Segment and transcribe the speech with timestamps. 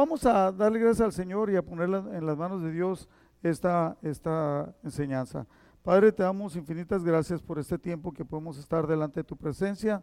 [0.00, 3.06] vamos a darle gracias al Señor y a ponerla en las manos de Dios
[3.42, 5.46] esta, esta enseñanza.
[5.82, 10.02] Padre, te damos infinitas gracias por este tiempo que podemos estar delante de tu presencia.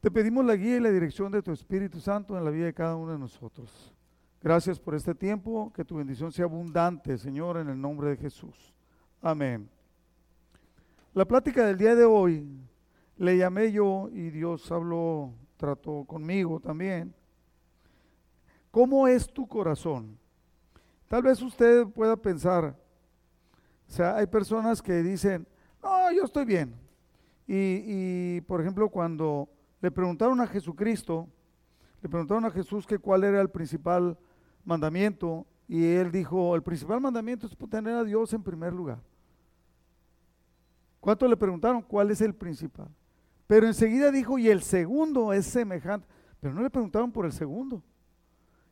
[0.00, 2.72] Te pedimos la guía y la dirección de tu Espíritu Santo en la vida de
[2.72, 3.92] cada uno de nosotros.
[4.40, 8.72] Gracias por este tiempo, que tu bendición sea abundante, Señor, en el nombre de Jesús.
[9.20, 9.68] Amén.
[11.14, 12.46] La plática del día de hoy
[13.16, 17.12] le llamé yo y Dios habló, trató conmigo también.
[18.74, 20.18] ¿Cómo es tu corazón?
[21.06, 22.76] Tal vez usted pueda pensar,
[23.88, 25.46] o sea, hay personas que dicen,
[25.80, 26.74] no, yo estoy bien.
[27.46, 29.48] Y, por ejemplo, cuando
[29.80, 31.28] le preguntaron a Jesucristo,
[32.02, 34.18] le preguntaron a Jesús que cuál era el principal
[34.64, 38.98] mandamiento, y él dijo, el principal mandamiento es tener a Dios en primer lugar.
[40.98, 42.88] ¿Cuánto le preguntaron cuál es el principal?
[43.46, 46.08] Pero enseguida dijo, y el segundo es semejante.
[46.40, 47.80] Pero no le preguntaron por el segundo.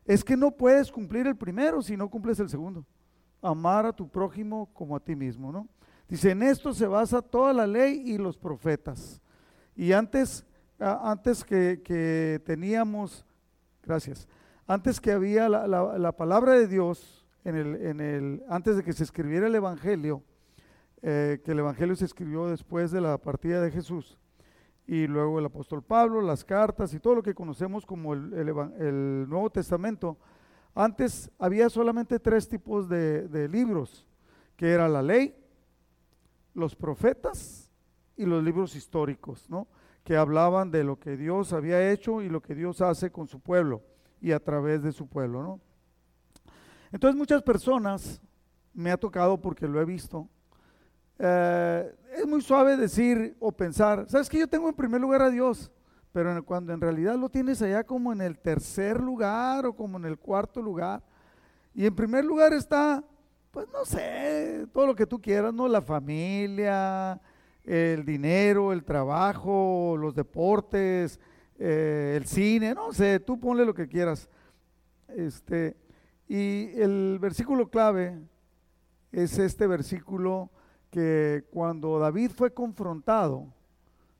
[0.04, 2.84] Es que no puedes cumplir el primero si no cumples el segundo.
[3.40, 5.68] Amar a tu prójimo como a ti mismo, ¿no?
[6.08, 9.22] Dice, en esto se basa toda la ley y los profetas.
[9.74, 10.44] Y antes,
[10.78, 13.24] antes que, teníamos,
[13.82, 14.28] gracias,
[14.66, 19.04] antes que había la, palabra de Dios, en el, en el, antes de que se
[19.04, 20.22] escribiera el Evangelio,
[21.00, 24.18] eh, que el Evangelio se escribió después de la partida de Jesús,
[24.86, 29.50] y luego el apóstol Pablo, las cartas y todo lo que conocemos como el, Nuevo
[29.50, 30.18] Testamento.
[30.74, 34.06] Antes había solamente tres tipos de, libros,
[34.56, 35.34] que era la ley,
[36.54, 37.70] los profetas
[38.16, 39.68] y los libros históricos, ¿no?
[40.04, 43.38] que hablaban de lo que Dios había hecho y lo que Dios hace con su
[43.38, 43.82] pueblo
[44.20, 45.42] y a través de su pueblo.
[45.42, 45.60] ¿no?
[46.90, 48.20] Entonces muchas personas,
[48.74, 50.28] me ha tocado porque lo he visto,
[51.18, 55.30] eh, es muy suave decir o pensar, sabes que yo tengo en primer lugar a
[55.30, 55.70] Dios,
[56.12, 60.04] pero cuando en realidad lo tienes allá como en el tercer lugar o como en
[60.04, 61.02] el cuarto lugar,
[61.74, 63.02] y en primer lugar está,
[63.50, 65.68] pues no sé, todo lo que tú quieras, ¿no?
[65.68, 67.20] La familia,
[67.64, 71.18] el dinero, el trabajo, los deportes,
[71.58, 74.28] eh, el cine, no sé, tú ponle lo que quieras.
[75.08, 75.76] Este,
[76.28, 78.18] y el versículo clave
[79.12, 80.50] es este versículo
[80.92, 83.46] que cuando David fue confrontado,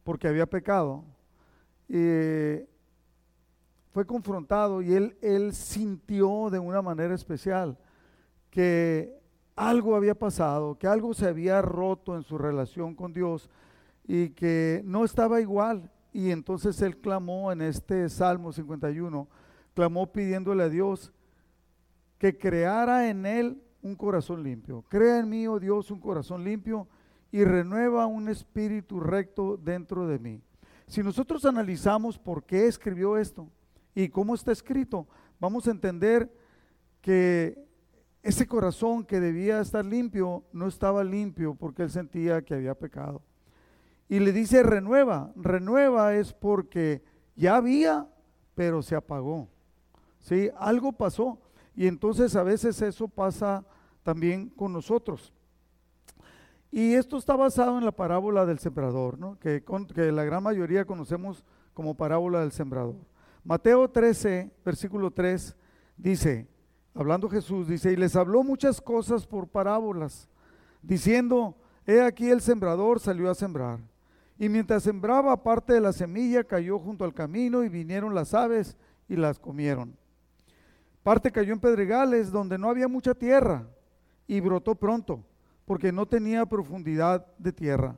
[0.04, 1.04] porque había pecado,
[1.90, 2.66] eh,
[3.92, 7.76] fue confrontado y él, él sintió de una manera especial
[8.50, 9.14] que
[9.54, 13.50] algo había pasado, que algo se había roto en su relación con Dios
[14.08, 15.90] y que no estaba igual.
[16.10, 19.28] Y entonces él clamó en este Salmo 51,
[19.74, 21.12] clamó pidiéndole a Dios
[22.16, 24.84] que creara en él un corazón limpio.
[24.88, 26.88] Crea en mí, oh Dios, un corazón limpio
[27.30, 30.40] y renueva un espíritu recto dentro de mí.
[30.86, 33.48] Si nosotros analizamos por qué escribió esto
[33.94, 35.06] y cómo está escrito,
[35.40, 36.30] vamos a entender
[37.00, 37.58] que
[38.22, 43.22] ese corazón que debía estar limpio no estaba limpio porque él sentía que había pecado.
[44.08, 47.02] Y le dice renueva, renueva es porque
[47.34, 48.06] ya había,
[48.54, 49.48] pero se apagó.
[50.20, 50.50] ¿Sí?
[50.56, 51.40] Algo pasó.
[51.74, 53.64] Y entonces a veces eso pasa
[54.02, 55.32] también con nosotros.
[56.70, 59.62] Y esto está basado en la parábola del sembrador, que,
[59.94, 61.44] que la gran mayoría conocemos
[61.74, 62.96] como parábola del sembrador.
[63.44, 65.54] Mateo 13, versículo 3,
[65.96, 66.48] dice,
[66.94, 70.28] hablando Jesús, dice, y les habló muchas cosas por parábolas,
[70.80, 71.56] diciendo,
[71.86, 73.80] he aquí el sembrador salió a sembrar.
[74.38, 78.76] Y mientras sembraba parte de la semilla, cayó junto al camino y vinieron las aves
[79.08, 79.96] y las comieron.
[81.02, 83.66] Parte cayó en pedregales donde no había mucha tierra
[84.26, 85.24] y brotó pronto,
[85.64, 87.96] porque no tenía profundidad de tierra.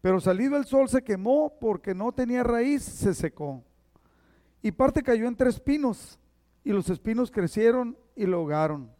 [0.00, 3.64] Pero salido el sol se quemó porque no tenía raíz, se secó.
[4.62, 6.18] Y parte cayó entre espinos,
[6.62, 8.90] y los espinos crecieron y lo ahogaron.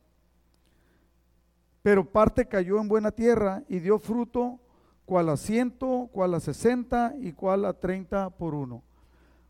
[1.83, 4.59] Pero parte cayó en buena tierra y dio fruto,
[5.05, 8.83] cual a ciento, cual a sesenta y cual a treinta por uno.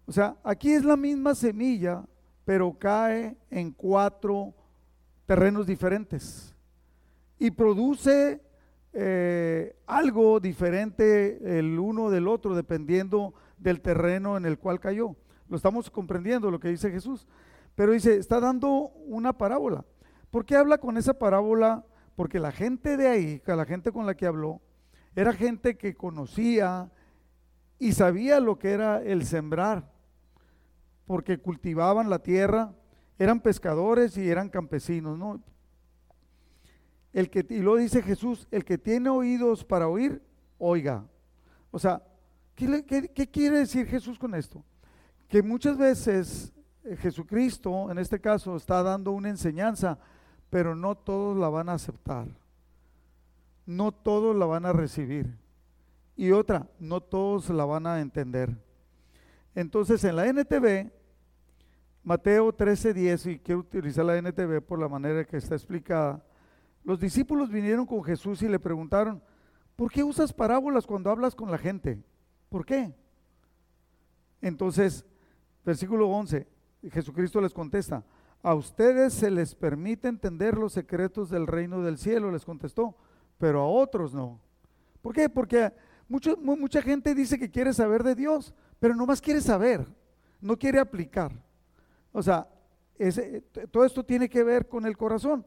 [0.06, 2.04] O sea, aquí es la misma semilla,
[2.48, 4.54] pero cae en cuatro
[5.26, 6.56] terrenos diferentes
[7.38, 8.40] y produce
[8.94, 15.14] eh, algo diferente el uno del otro dependiendo del terreno en el cual cayó.
[15.46, 17.26] Lo estamos comprendiendo lo que dice Jesús.
[17.74, 19.84] Pero dice, está dando una parábola.
[20.30, 21.84] ¿Por qué habla con esa parábola?
[22.16, 24.62] Porque la gente de ahí, la gente con la que habló,
[25.14, 26.90] era gente que conocía
[27.78, 29.97] y sabía lo que era el sembrar
[31.08, 32.74] porque cultivaban la tierra,
[33.18, 35.42] eran pescadores y eran campesinos, ¿no?
[37.14, 40.22] El que, y lo dice Jesús, el que tiene oídos para oír,
[40.58, 41.06] oiga.
[41.70, 42.02] O sea,
[42.54, 44.62] ¿qué, quiere decir Jesús con esto?
[45.28, 46.52] Que muchas veces
[46.84, 49.98] eh, Jesucristo en este caso está dando una enseñanza,
[50.50, 52.28] pero no todos la van a aceptar.
[53.64, 55.38] No todos la van a recibir.
[56.16, 58.54] Y otra, no todos la van a entender.
[59.54, 60.97] Entonces en la NTV,
[62.02, 66.24] Mateo 13:10, y quiero utilizar la NTV por la manera que está explicada,
[66.84, 69.22] los discípulos vinieron con Jesús y le preguntaron,
[69.76, 72.02] ¿por qué usas parábolas cuando hablas con la gente?
[72.48, 72.94] ¿Por qué?
[74.40, 75.04] Entonces,
[75.64, 76.46] versículo 11,
[76.90, 78.04] Jesucristo les contesta,
[78.42, 82.96] a ustedes se les permite entender los secretos del reino del cielo, les contestó,
[83.36, 84.40] pero a otros no.
[85.02, 85.28] ¿Por qué?
[85.28, 85.72] Porque
[86.08, 89.86] mucha gente dice que quiere saber de Dios, pero no más quiere saber,
[90.40, 91.32] no quiere aplicar.
[92.12, 92.48] O sea,
[93.70, 95.44] todo esto tiene que ver con el corazón.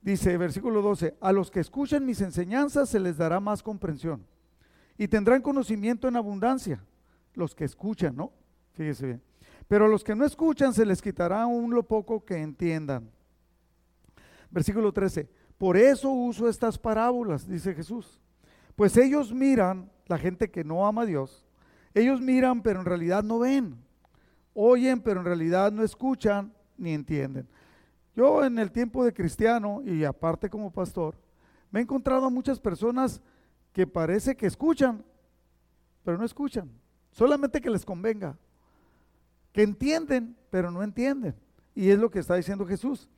[0.00, 4.24] Dice versículo 12, a los que escuchan mis enseñanzas se les dará más comprensión
[4.96, 6.82] y tendrán conocimiento en abundancia.
[7.34, 8.32] Los que escuchan, ¿no?
[8.72, 9.22] Fíjese bien.
[9.66, 13.10] Pero a los que no escuchan se les quitará aún lo poco que entiendan.
[14.50, 15.28] Versículo 13,
[15.58, 18.20] por eso uso estas parábolas, dice Jesús.
[18.76, 21.44] Pues ellos miran, la gente que no ama a Dios,
[21.92, 23.76] ellos miran pero en realidad no ven.
[24.60, 27.46] Oyen pero en realidad no escuchan ni entienden.
[28.16, 31.14] Yo en el tiempo de cristiano y aparte como pastor,
[31.70, 33.20] me he encontrado a muchas personas
[33.72, 35.04] que parece que escuchan,
[36.02, 36.68] pero no escuchan.
[37.12, 38.36] Solamente que les convenga.
[39.52, 41.36] Que entienden, pero no entienden.
[41.76, 43.08] Y es lo que está diciendo Jesús.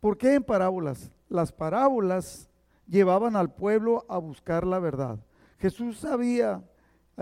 [0.00, 1.12] ¿Por qué en parábolas?
[1.28, 2.48] Las parábolas
[2.88, 5.20] llevaban al pueblo a buscar la verdad.
[5.60, 6.64] Jesús sabía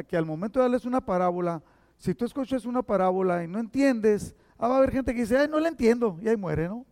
[0.09, 1.63] que al momento de darles una parábola,
[1.99, 5.37] si tú escuchas una parábola y no entiendes, Ah, va a haber gente que dice,
[5.37, 6.87] ay, no la entiendo, y ahí muere, ¿no?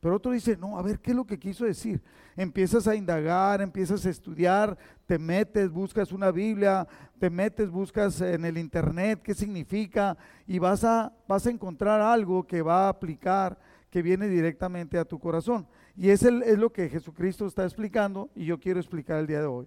[0.00, 2.02] Pero otro dice, no, a ver, ¿qué es lo que quiso decir?
[2.36, 4.76] Empiezas a indagar, empiezas a estudiar,
[5.06, 6.86] te metes, buscas una Biblia,
[7.18, 12.46] te metes, buscas en el Internet qué significa y vas a, vas a encontrar algo
[12.46, 13.58] que va a aplicar,
[13.88, 15.66] que viene directamente a tu corazón.
[15.96, 19.40] Y es, el, es lo que Jesucristo está explicando y yo quiero explicar el día
[19.40, 19.66] de hoy.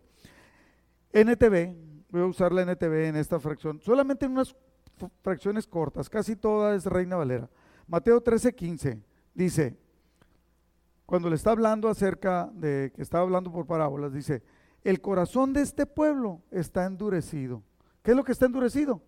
[1.13, 1.73] NTV,
[2.09, 4.55] voy a usar la NTV en esta fracción, solamente en unas
[5.21, 7.49] fracciones cortas, casi toda es Reina Valera.
[7.87, 9.01] Mateo 13, 15
[9.33, 9.77] dice,
[11.05, 14.43] cuando le está hablando acerca de que estaba hablando por parábolas, dice,
[14.83, 17.63] el corazón de este pueblo está endurecido.
[18.01, 19.01] ¿Qué es lo que está endurecido?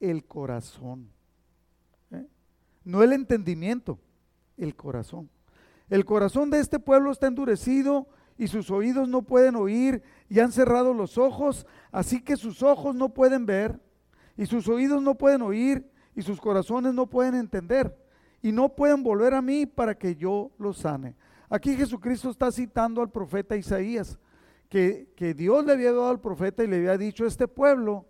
[0.00, 1.10] El corazón.
[2.10, 2.26] ¿eh?
[2.84, 3.98] No el entendimiento,
[4.56, 5.30] el corazón.
[5.88, 10.52] El corazón de este pueblo está endurecido y sus oídos no pueden oír y han
[10.52, 13.80] cerrado los ojos, así que sus ojos no pueden ver
[14.36, 17.96] y sus oídos no pueden oír y sus corazones no pueden entender
[18.42, 21.16] y no pueden volver a mí para que yo los sane.
[21.48, 24.18] Aquí Jesucristo está citando al profeta Isaías,
[24.68, 28.06] que, que Dios le había dado al profeta y le había dicho, este pueblo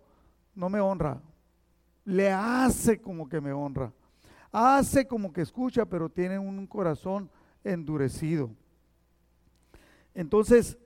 [0.55, 1.21] no me honra,
[2.05, 3.93] le hace como que me honra,
[4.51, 7.31] hace como que escucha, pero tiene un corazón
[7.63, 8.51] endurecido.
[10.15, 10.79] Entonces,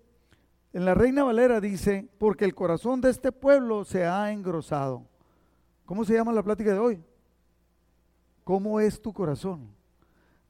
[0.73, 5.07] en la Reina Valera dice, porque el corazón de este pueblo se ha engrosado.
[5.85, 7.03] ¿Cómo se llama la plática de hoy?
[8.45, 9.69] ¿Cómo es tu corazón?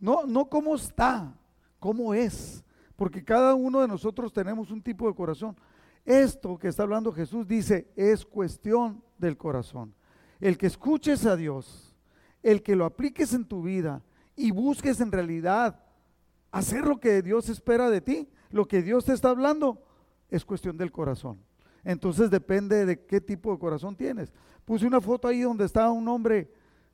[0.00, 1.34] No, no cómo está,
[1.78, 2.64] cómo es.
[2.96, 5.56] Porque cada uno de nosotros tenemos un tipo de corazón.
[6.04, 9.94] Esto que está hablando Jesús dice es cuestión del corazón.
[10.40, 11.94] El que escuches a Dios,
[12.42, 14.02] el que lo apliques en tu vida
[14.34, 15.80] y busques en realidad
[16.50, 19.82] hacer lo que Dios espera de ti, lo que Dios te está hablando,
[20.30, 21.38] es cuestión del corazón.
[21.84, 24.32] Entonces depende de qué tipo de corazón tienes.
[24.64, 26.50] Puse una foto ahí donde estaba un hombre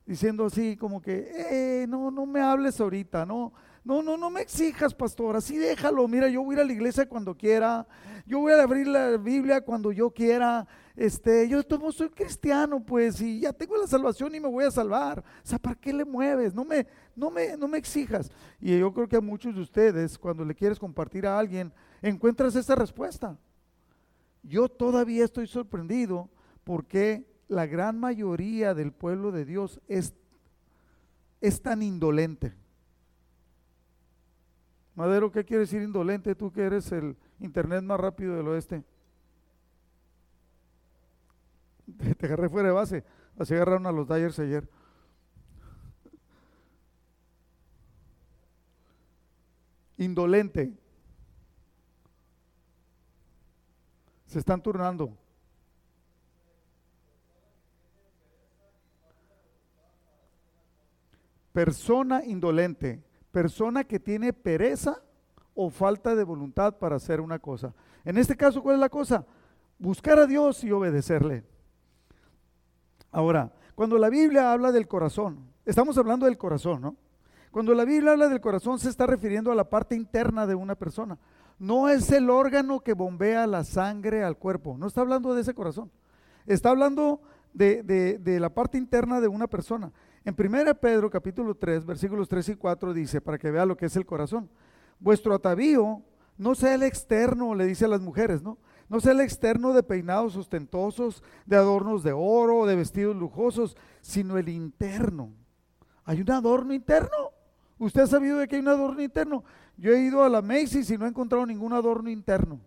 [0.07, 3.53] diciendo así como que, eh, no, no me hables ahorita, no,
[3.85, 6.73] no, no, no me exijas, pastor, así déjalo, mira, yo voy a ir a la
[6.73, 7.87] iglesia cuando quiera,
[8.25, 11.61] yo voy a abrir la Biblia cuando yo quiera, este, yo
[11.93, 15.19] soy cristiano, pues, y ya tengo la salvación y me voy a salvar.
[15.21, 16.55] O sea, ¿para qué le mueves?
[16.55, 18.31] No me, no me, no me exijas.
[18.59, 22.57] Y yo creo que a muchos de ustedes, cuando le quieres compartir a alguien, encuentras
[22.57, 23.37] esa respuesta.
[24.43, 26.31] Yo todavía estoy sorprendido
[26.65, 30.15] porque la gran mayoría del pueblo de Dios es,
[31.43, 32.55] es tan indolente.
[34.95, 36.35] Madero, ¿qué quiere decir indolente?
[36.35, 38.85] Tú que eres el internet más rápido del oeste.
[42.19, 43.05] Te, agarré fuera de base.
[43.39, 44.69] Así agarraron a los Dyers ayer.
[49.99, 50.73] Indolente.
[54.27, 55.17] Se están turnando.
[61.53, 65.03] Persona indolente, persona que tiene pereza
[65.57, 67.75] o falta de voluntad para hacer una cosa.
[68.05, 69.27] En este caso, ¿cuál es la cosa?
[69.77, 71.43] Buscar a Dios y obedecerle.
[73.11, 76.97] Ahora, cuando la Biblia habla del corazón, estamos hablando del corazón, ¿no?
[77.51, 80.77] Cuando la Biblia habla del corazón se está refiriendo a la parte interna de una
[80.77, 81.19] persona.
[81.59, 85.55] No es el órgano que bombea la sangre al cuerpo, no está hablando de ese
[85.55, 85.91] corazón.
[86.47, 87.21] Está hablando
[87.53, 89.91] de, de la parte interna de una persona.
[90.25, 93.87] En 1 Pedro capítulo 3, versículos 3 y 4 dice, para que vea lo que
[93.87, 94.49] es el corazón,
[94.99, 96.03] vuestro atavío
[96.39, 98.59] no sea el externo, le dice a las mujeres, ¿no?
[98.89, 104.39] No sea el externo de peinados ostentosos, de adornos de oro, de vestidos lujosos, sino
[104.39, 105.31] el interno.
[106.05, 107.33] Hay un adorno interno.
[107.79, 109.45] ¿Usted ha sabido de que hay un adorno interno?
[109.77, 112.61] Yo he ido a la Macy's y no he encontrado ningún adorno interno.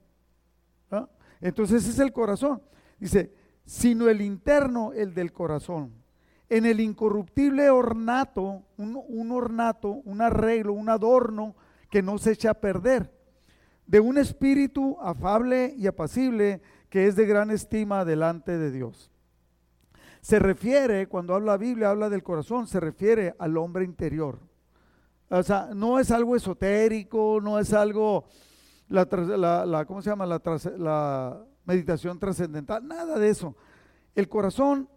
[0.91, 1.07] ¿ah?
[1.41, 2.61] Entonces ese es el corazón.
[2.99, 3.33] Dice,
[3.65, 6.06] sino el interno, el del corazón.
[6.49, 11.55] En el incorruptible ornato, un, ornato, un arreglo, un adorno
[11.89, 13.11] que no se echa a perder
[13.85, 19.11] de un espíritu afable y apacible que es de gran estima delante de Dios.
[20.21, 24.39] Se refiere, cuando habla la Biblia, habla del corazón, se refiere al hombre interior.
[25.29, 28.25] O sea, no es algo esotérico, no es algo,
[28.89, 30.25] la, ¿cómo se llama?
[30.25, 30.41] La,
[30.77, 33.55] la meditación trascendental, nada de eso.
[34.15, 34.89] El corazón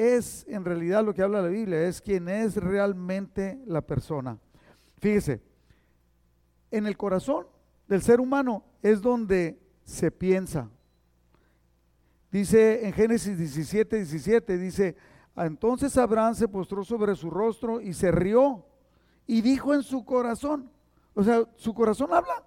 [0.00, 4.38] es, en realidad, lo que habla la Biblia, es quien es realmente la persona.
[4.98, 5.42] Fíjese,
[6.70, 7.46] en el corazón
[7.88, 10.70] del ser humano es donde se piensa.
[12.30, 14.96] Dice en Génesis 17, 17, dice,
[15.36, 18.64] entonces Abraham se postró sobre su rostro y se rió
[19.26, 20.70] y dijo en su corazón,
[21.14, 22.44] o sea, su corazón habla,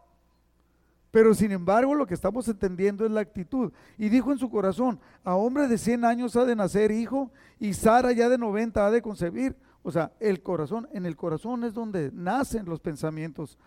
[1.13, 3.71] pero sin embargo lo que estamos entendiendo es la actitud.
[3.99, 7.29] Y dijo en su corazón, a hombre de 100 años ha de nacer hijo
[7.59, 9.55] y Sara ya de 90 ha de concebir.
[9.83, 13.59] O sea, el corazón, en el corazón es donde nacen los pensamientos.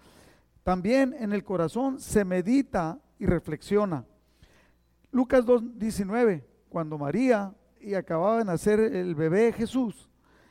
[0.64, 4.04] También en el corazón se medita y reflexiona.
[5.12, 10.10] Lucas 2.19, cuando María y acababa de nacer el bebé Jesús,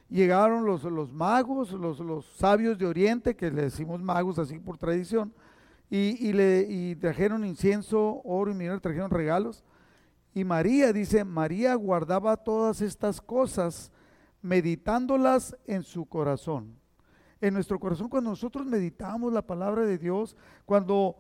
[0.10, 4.78] llegaron los, los magos, los, los, sabios de Oriente, que le decimos magos así por
[4.78, 5.34] tradición,
[5.90, 9.64] y, le, y trajeron incienso, oro y mirra, trajeron regalos.
[10.34, 13.92] Y María, dice, María guardaba todas estas cosas,
[14.42, 16.78] meditándolas en su corazón
[17.42, 21.18] en nuestro corazón cuando nosotros meditamos la palabra de Dios, cuando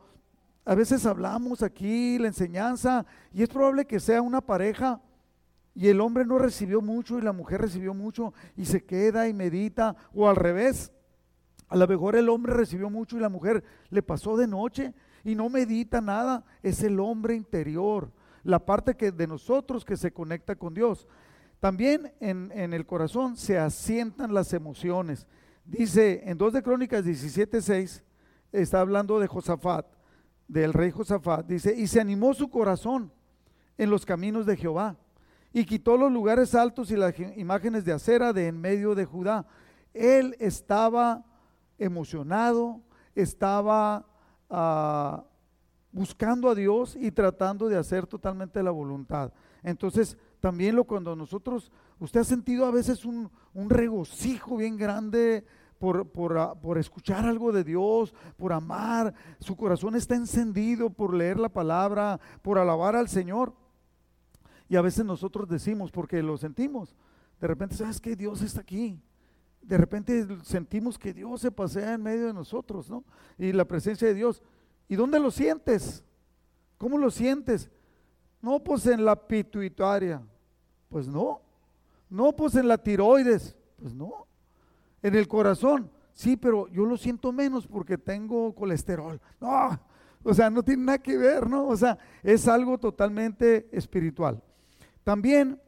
[0.66, 5.02] a veces hablamos aquí la enseñanza y es probable que sea una pareja
[5.76, 9.34] y el hombre no recibió mucho y la mujer recibió mucho y se queda y
[9.34, 10.92] medita o al revés.
[11.68, 14.94] A lo mejor el hombre recibió mucho y la mujer le pasó de noche
[15.24, 16.44] y no medita nada.
[16.62, 18.12] Es el hombre interior,
[18.44, 21.08] la parte que de nosotros que se conecta con Dios.
[21.60, 25.26] También en, en el corazón se asientan las emociones.
[25.66, 28.04] Dice en 2 de Crónicas 17:6,
[28.52, 29.88] está hablando de Josafat,
[30.48, 31.48] del rey Josafat.
[31.48, 33.12] Dice, y se animó su corazón
[33.78, 34.96] en los caminos de Jehová
[35.52, 39.48] y quitó los lugares altos y las imágenes de acera de en medio de Judá.
[39.94, 41.24] Él estaba
[41.78, 42.82] emocionado,
[43.16, 44.06] estaba
[44.50, 45.24] ah,
[45.92, 49.32] buscando a Dios y tratando de hacer totalmente la voluntad.
[49.64, 53.32] Entonces, también lo cuando nosotros, usted ha sentido a veces un,
[53.70, 55.46] regocijo bien grande
[55.80, 61.40] por, ah, por, escuchar algo de Dios, por amar, su corazón está encendido por leer
[61.40, 63.54] la palabra, por alabar al Señor.
[64.68, 66.96] Y a veces nosotros decimos, porque lo sentimos,
[67.40, 69.00] de repente, ¿sabes que Dios está aquí.
[69.66, 73.04] De repente sentimos que Dios se pasea en medio de nosotros, ¿no?
[73.38, 74.42] Y la presencia de Dios.
[74.88, 76.04] ¿Y dónde lo sientes?
[76.78, 77.70] ¿Cómo lo sientes?
[78.42, 80.22] No, pues en la pituitaria.
[80.90, 81.42] Pues no.
[82.10, 83.56] No, pues en la tiroides.
[83.78, 84.28] Pues no.
[85.02, 85.90] En el corazón.
[86.14, 89.20] Sí, pero yo lo siento menos porque tengo colesterol.
[89.42, 89.80] No,
[90.24, 91.68] o sea, no tiene nada que ver, ¿no?
[91.68, 94.42] O sea, es algo totalmente espiritual.
[95.04, 95.62] También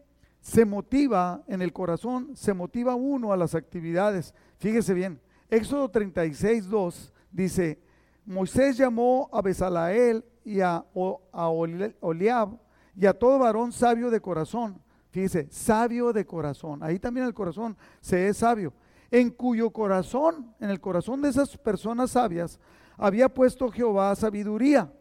[0.47, 4.33] se motiva en el corazón, se motiva uno a las actividades.
[4.59, 7.81] Fíjese bien, Éxodo 36, 2 dice,
[8.25, 10.85] Moisés llamó a Besalael y a,
[11.33, 12.57] a Oliab
[12.95, 16.83] y a todo varón sabio de corazón Fíjese, sabio de corazón.
[16.83, 18.71] Ahí también el corazón se es sabio.
[19.09, 22.59] En cuyo corazón, en el corazón de esas personas sabias,
[22.97, 24.93] había puesto Jehová sabiduría.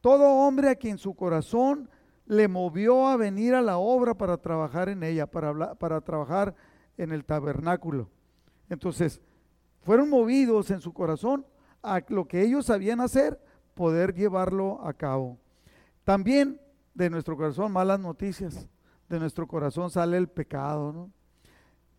[0.00, 1.88] Todo hombre a quien su corazón
[2.26, 6.54] le movió a venir a la obra para trabajar en ella, para, para trabajar
[6.96, 8.10] en el tabernáculo.
[8.68, 9.20] Entonces,
[9.82, 11.46] fueron movidos en su corazón
[11.82, 13.40] a lo que ellos sabían hacer,
[13.74, 15.38] poder llevarlo a cabo.
[16.04, 16.60] También
[16.94, 18.68] de nuestro corazón malas noticias
[19.08, 21.10] de nuestro corazón sale el pecado.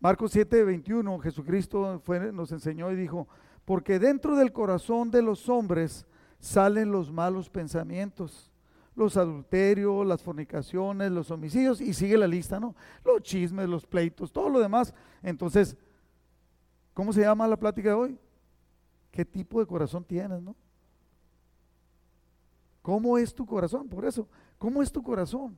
[0.00, 3.26] Marcos 7, 21, Jesucristo nos enseñó y dijo,
[3.64, 6.06] porque dentro del corazón de los hombres
[6.38, 8.52] salen los malos pensamientos,
[8.98, 12.74] los adulterios, las fornicaciones, los homicidios, y sigue la lista, ¿no?
[13.04, 14.92] Los chismes, los pleitos, todo lo demás.
[15.22, 15.76] Entonces,
[16.94, 18.18] ¿cómo se llama la plática de hoy?
[19.12, 20.56] ¿Qué tipo de corazón tienes, no?
[22.82, 23.88] ¿Cómo es tu corazón?
[23.88, 24.28] Por eso,
[24.58, 25.56] ¿cómo es tu corazón?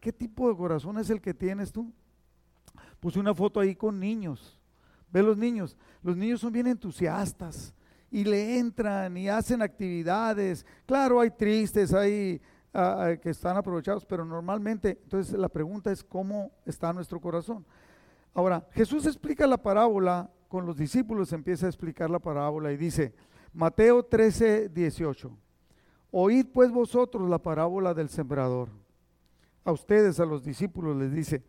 [0.00, 1.92] ¿Qué tipo de corazón es el que tienes tú?
[2.98, 4.58] Puse una foto ahí con niños.
[5.12, 5.76] Ve los niños.
[6.02, 7.72] Los niños son bien entusiastas
[8.10, 10.66] y le entran y hacen actividades.
[10.86, 12.40] Claro, hay tristes, hay
[12.72, 17.64] que están aprovechados, pero normalmente, entonces la pregunta es cómo está nuestro corazón.
[18.32, 23.12] Ahora, Jesús explica la parábola con los discípulos, empieza a explicar la parábola y dice,
[23.52, 25.36] Mateo 13, 18,
[26.12, 28.68] oíd pues vosotros la parábola del sembrador.
[29.64, 31.42] A ustedes, a los discípulos, les dice,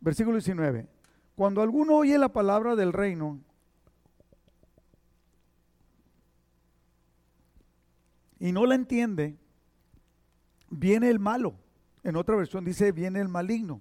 [0.00, 0.88] versículo 19,
[1.34, 3.40] cuando alguno oye la palabra del reino
[8.42, 9.38] y no la entiende,
[10.68, 11.54] viene el malo.
[12.02, 13.80] En otra versión dice, viene el maligno.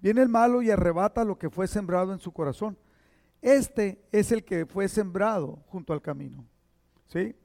[0.00, 2.78] Viene el malo y arrebata lo que fue sembrado en su corazón.
[3.42, 6.46] Este es el que fue sembrado junto al camino.
[7.08, 7.36] ¿Sí?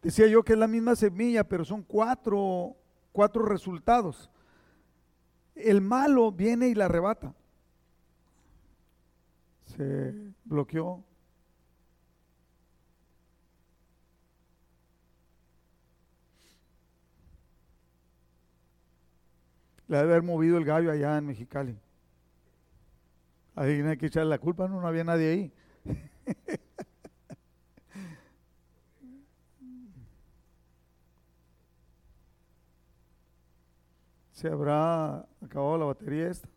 [0.00, 2.76] Decía yo que es la misma semilla, pero son cuatro,
[3.10, 4.30] cuatro resultados.
[5.56, 7.34] El malo viene y la arrebata.
[9.64, 11.02] Se bloqueó.
[19.90, 21.76] Le debe haber movido el gallo allá en Mexicali.
[23.56, 25.52] Ahí hay que echarle la culpa, no, había nadie ahí.
[34.32, 36.48] ¿Se habrá acabado la batería esta?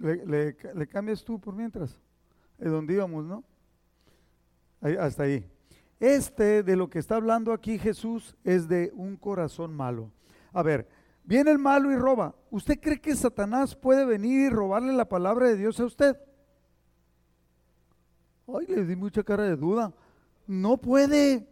[0.00, 0.56] Le,
[0.88, 1.96] cambias tú por mientras.
[2.58, 3.44] Es donde íbamos, ¿no?
[4.80, 5.44] Hasta ahí.
[6.00, 10.12] Este de lo que está hablando aquí Jesús es de un corazón malo.
[10.52, 10.88] A ver,
[11.24, 12.34] viene el malo y roba.
[12.50, 16.16] ¿Usted cree que Satanás puede venir y robarle la palabra de Dios a usted?
[18.46, 19.92] Ay, le di mucha cara de duda.
[20.46, 21.46] No puede,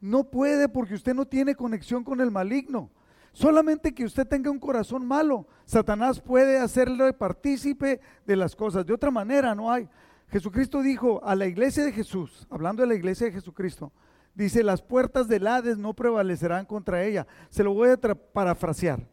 [0.00, 2.90] no puede porque usted no tiene conexión con el maligno.
[3.32, 8.86] Solamente que usted tenga un corazón malo, Satanás puede hacerle partícipe de las cosas.
[8.86, 9.88] De otra manera no hay.
[10.28, 13.92] Jesucristo dijo a la iglesia de Jesús, hablando de la iglesia de Jesucristo,
[14.34, 17.26] dice, las puertas del Hades no prevalecerán contra ella.
[17.50, 19.06] Se lo voy a parafrasear.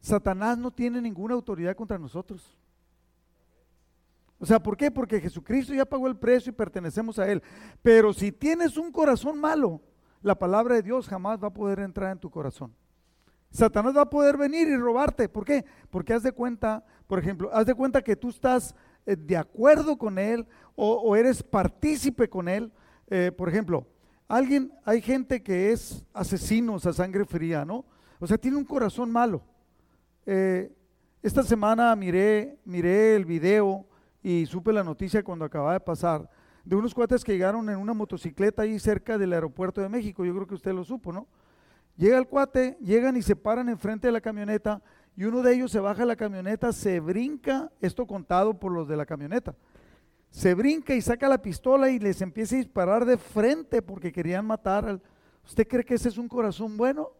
[0.00, 2.58] Satanás no tiene ninguna autoridad contra nosotros.
[4.38, 4.90] O sea, ¿por qué?
[4.90, 7.42] Porque Jesucristo ya pagó el precio y pertenecemos a Él.
[7.82, 9.80] Pero si tienes un corazón malo,
[10.20, 12.74] la palabra de Dios jamás va a poder entrar en tu corazón.
[13.50, 15.28] Satanás va a poder venir y robarte.
[15.28, 15.64] ¿Por qué?
[15.90, 18.74] Porque haz de cuenta, por ejemplo, haz de cuenta que tú estás
[19.06, 22.72] de acuerdo con Él o, eres partícipe con Él.
[23.08, 23.86] Eh, por ejemplo,
[24.26, 27.84] alguien, hay gente que es asesinos a sangre fría, ¿no?
[28.18, 29.42] O sea, tiene un corazón malo.
[30.24, 30.72] Eh,
[31.22, 33.86] esta semana miré, miré el video
[34.22, 36.28] y supe la noticia cuando acababa de pasar
[36.64, 40.24] de unos cuates que llegaron en una motocicleta ahí cerca del aeropuerto de México.
[40.24, 41.28] Yo creo que usted lo supo, ¿no?
[41.96, 44.82] Llega el cuate, llegan y se paran enfrente de la camioneta
[45.16, 48.86] y uno de ellos se baja de la camioneta, se brinca, esto contado por los
[48.86, 49.54] de la camioneta,
[50.30, 54.46] se brinca y saca la pistola y les empieza a disparar de frente porque querían
[54.46, 55.02] matar al...
[55.46, 57.10] ¿Usted cree que ese es un corazón bueno?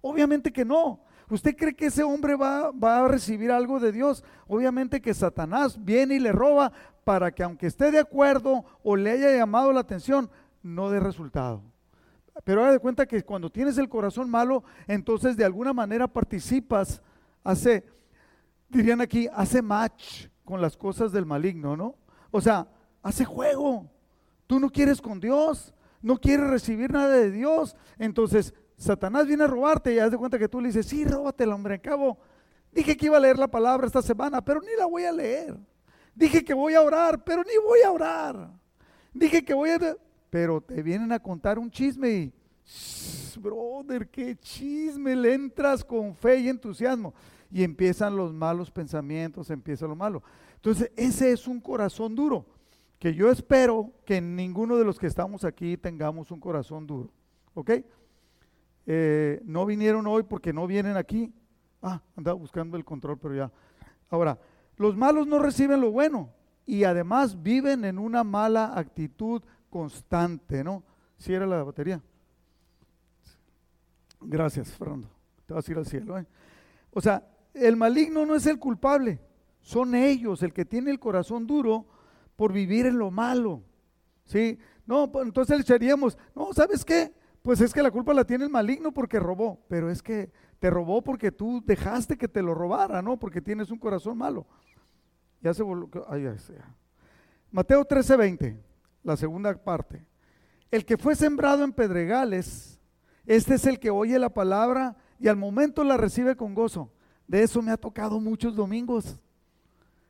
[0.00, 1.00] Obviamente que no.
[1.28, 4.24] ¿Usted cree que ese hombre va, va, a recibir algo de Dios?
[4.46, 6.72] Obviamente que Satanás viene y le roba
[7.04, 10.30] para que aunque esté de acuerdo o le haya llamado la atención,
[10.62, 11.62] no dé resultado.
[12.44, 17.00] Pero haga de cuenta que cuando tienes el corazón malo, entonces de alguna manera participas,
[17.42, 17.84] hace,
[18.68, 21.96] dirían aquí, hace match con las cosas del maligno, ¿no?
[22.30, 22.68] O sea,
[23.02, 23.90] hace juego.
[24.46, 27.76] Tú no quieres con Dios, no quieres recibir nada de Dios.
[27.98, 31.54] Entonces, Satanás viene a robarte y haz de cuenta que tú le dices, sí, róbatela,
[31.54, 32.18] hombre, cabo.
[32.70, 35.56] Dije que iba a leer la palabra esta semana, pero ni la voy a leer.
[36.14, 38.50] Dije que voy a orar, pero ni voy a orar.
[39.12, 39.96] Dije que voy a
[40.36, 42.34] pero te vienen a contar un chisme y,
[43.40, 47.14] brother, qué chisme, le entras con fe y entusiasmo
[47.50, 50.22] y empiezan los malos pensamientos, empieza lo malo.
[50.56, 52.44] Entonces, ese es un corazón duro,
[52.98, 57.10] que yo espero que ninguno de los que estamos aquí tengamos un corazón duro,
[57.54, 57.70] ¿ok?
[58.84, 61.32] Eh, no vinieron hoy porque no vienen aquí.
[61.80, 63.50] Ah, andaba buscando el control, pero ya.
[64.10, 64.38] Ahora,
[64.76, 66.28] los malos no reciben lo bueno
[66.66, 69.42] y además viven en una mala actitud
[69.76, 70.82] constante, ¿no?
[71.18, 72.00] Si era la batería.
[74.22, 75.10] Gracias, Fernando.
[75.44, 76.18] Te vas a ir al cielo.
[76.18, 76.26] ¿eh?
[76.92, 79.20] O sea, el maligno no es el culpable,
[79.60, 81.84] Son ellos el que tiene el corazón duro
[82.36, 83.62] por vivir en lo malo.
[84.24, 84.58] ¿Sí?
[84.86, 87.12] No, pues, entonces le echaríamos, no, ¿sabes qué?
[87.42, 90.70] Pues es que la culpa la tiene el maligno porque robó, pero es que te
[90.70, 93.18] robó porque tú dejaste que te lo robara, ¿no?
[93.18, 94.46] Porque tienes un corazón malo.
[95.42, 96.06] Ya se volvió,
[97.50, 98.56] Mateo 13:20,
[99.06, 100.04] la segunda parte.
[100.70, 102.80] El que fue sembrado en pedregales,
[103.24, 106.90] este es el que oye la palabra y al momento la recibe con gozo.
[107.28, 109.18] De eso me ha tocado muchos domingos.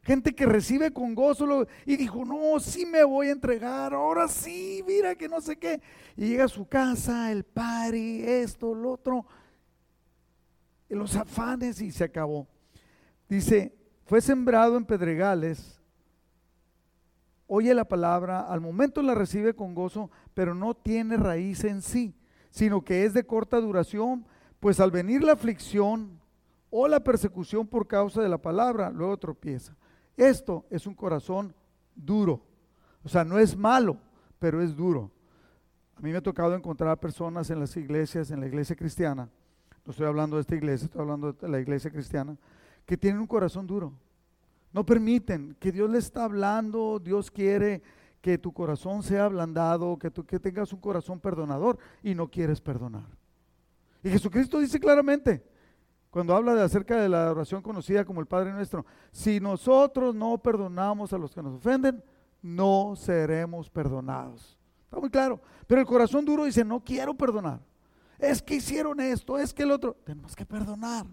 [0.03, 4.83] Gente que recibe con gozo y dijo, no, sí me voy a entregar, ahora sí,
[4.87, 5.83] mira que no sé qué.
[6.17, 9.27] Y llega a su casa, el party, esto, lo otro,
[10.89, 12.47] los afanes y se acabó.
[13.29, 13.75] Dice,
[14.07, 15.76] fue sembrado en pedregales,
[17.47, 22.15] oye la palabra, al momento la recibe con gozo, pero no tiene raíz en sí,
[22.51, 24.27] sino que es de corta duración,
[24.61, 26.21] pues al venir la aflicción
[26.71, 29.77] o la persecución por causa de la palabra, luego tropieza.
[30.17, 31.55] Esto es un corazón
[31.95, 32.43] duro.
[33.05, 33.99] O sea, no es malo,
[34.39, 35.11] pero es duro.
[35.97, 39.31] A mí me ha tocado encontrar personas en las iglesias, en la iglesia cristiana,
[39.87, 42.37] no estoy hablando de esta iglesia, estoy hablando de la iglesia cristiana,
[42.85, 43.93] que tienen un corazón duro.
[44.73, 47.83] No permiten que Dios le está hablando, Dios quiere
[48.21, 52.61] que tu corazón sea ablandado, que tú que tengas un corazón perdonador y no quieres
[52.61, 53.07] perdonar.
[54.03, 55.45] Y Jesucristo dice claramente,
[56.11, 60.39] cuando habla de acerca de la oración conocida como el Padre nuestro, si nosotros no
[60.39, 62.03] perdonamos a los que nos ofenden,
[62.43, 64.59] no seremos perdonados.
[64.85, 65.41] Está muy claro.
[65.67, 67.61] Pero el corazón duro dice, no quiero perdonar.
[68.19, 69.95] Es que hicieron esto, es que el otro.
[70.05, 71.07] Tenemos que perdonar.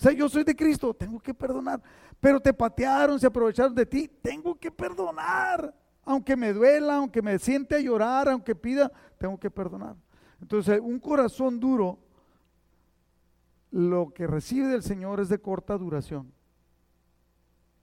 [0.00, 1.78] Sea, yo soy de Cristo, tengo que perdonar.
[2.18, 5.74] Pero te patearon, se aprovecharon de ti, tengo que perdonar.
[6.04, 9.94] Aunque me duela, aunque me siente a llorar, aunque pida, tengo que perdonar.
[10.40, 11.98] Entonces, un corazón duro,
[13.70, 16.32] lo que recibe del Señor es de corta duración.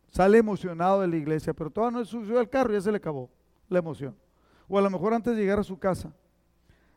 [0.08, 3.30] Sale emocionado de la iglesia, pero todavía no subió al carro ya se le acabó
[3.70, 4.16] la emoción.
[4.68, 6.12] O a lo mejor antes de llegar a su casa.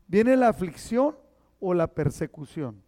[0.09, 1.14] Viene la aflicción
[1.61, 2.83] o la persecución.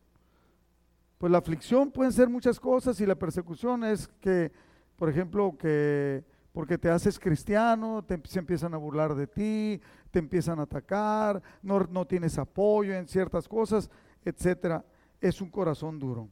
[1.22, 4.50] Pues la aflicción pueden ser muchas cosas y la persecución es que,
[4.96, 9.80] por ejemplo, que porque te haces cristiano, te, se empiezan a burlar de ti,
[10.10, 13.88] te empiezan a atacar, no, no tienes apoyo en ciertas cosas,
[14.24, 14.84] etcétera.
[15.20, 16.28] Es un corazón duro.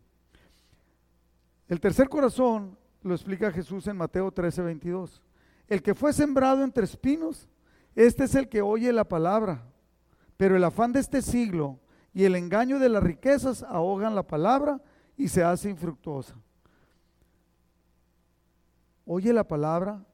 [1.68, 5.22] El tercer corazón lo explica Jesús en Mateo 13, 22.
[5.68, 7.48] El que fue sembrado entre espinos,
[7.94, 9.62] este es el que oye la palabra,
[10.36, 11.78] pero el afán de este siglo
[12.12, 14.80] y el engaño de las riquezas ahogan la palabra
[15.16, 16.36] y se hace infructuosa.
[19.04, 20.04] Oye la palabra,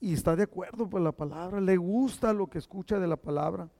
[0.00, 3.70] y está de acuerdo con la palabra, le gusta lo que escucha de la palabra.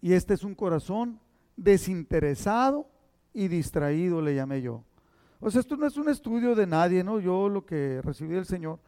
[0.00, 1.20] Y este es un corazón
[1.56, 2.88] desinteresado
[3.32, 4.84] y distraído, le llamé yo.
[5.40, 7.20] O sea, esto no es un estudio de nadie, ¿no?
[7.20, 8.80] Yo lo que recibí del Señor.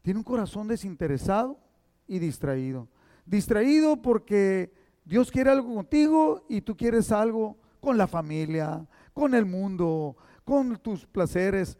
[0.00, 1.58] Tiene un corazón desinteresado
[2.06, 2.88] y distraído.
[3.26, 4.72] Distraído porque
[5.08, 10.76] Dios quiere algo contigo y tú quieres algo con la familia, con el mundo, con
[10.76, 11.78] tus placeres,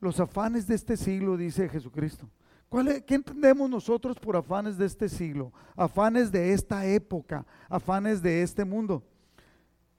[0.00, 2.26] los afanes de este siglo, dice Jesucristo.
[3.06, 5.52] ¿Qué entendemos nosotros por afanes de este siglo?
[5.76, 9.04] Afanes de esta época, afanes de este mundo.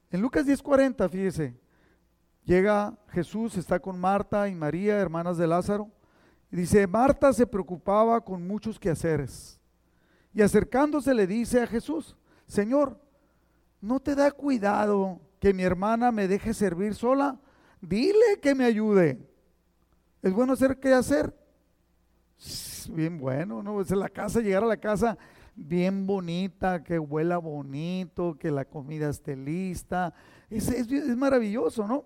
[0.09, 1.53] En Lucas 10:40, fíjese,
[2.43, 5.91] llega Jesús, está con Marta y María, hermanas de Lázaro,
[6.51, 9.59] y dice, Marta se preocupaba con muchos quehaceres.
[10.33, 12.17] Y acercándose le dice a Jesús,
[12.51, 12.99] Señor,
[13.79, 17.39] ¿no te da cuidado que mi hermana me deje servir sola?
[17.79, 19.25] Dile que me ayude.
[20.21, 21.33] Es bueno hacer qué hacer
[22.89, 23.79] bien bueno, ¿no?
[23.79, 25.17] Es la casa, llegar a la casa
[25.55, 30.13] bien bonita, que huela bonito, que la comida esté lista.
[30.49, 32.03] Es, es, maravilloso, ¿no?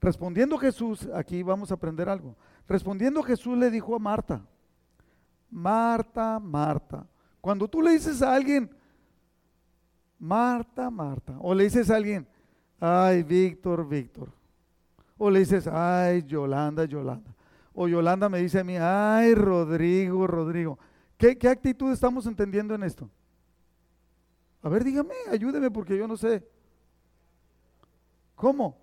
[0.00, 2.34] Respondiendo Jesús, aquí vamos a aprender algo.
[2.66, 4.42] Respondiendo Jesús le dijo a Marta,
[5.50, 7.06] Marta, Marta.
[7.42, 8.79] Cuando tú le dices a alguien,
[10.20, 12.28] Marta, Marta, o le dices a alguien,
[12.78, 14.30] ay, Víctor, Víctor,
[15.16, 17.34] o le dices, ay, Yolanda, Yolanda.
[17.72, 20.78] O Yolanda me dice a mí, ay, Rodrigo, Rodrigo.
[21.16, 23.08] ¿Qué, actitud estamos entendiendo en esto?
[24.62, 26.46] A ver, dígame, ayúdeme porque yo no sé.
[28.34, 28.76] ¿Cómo?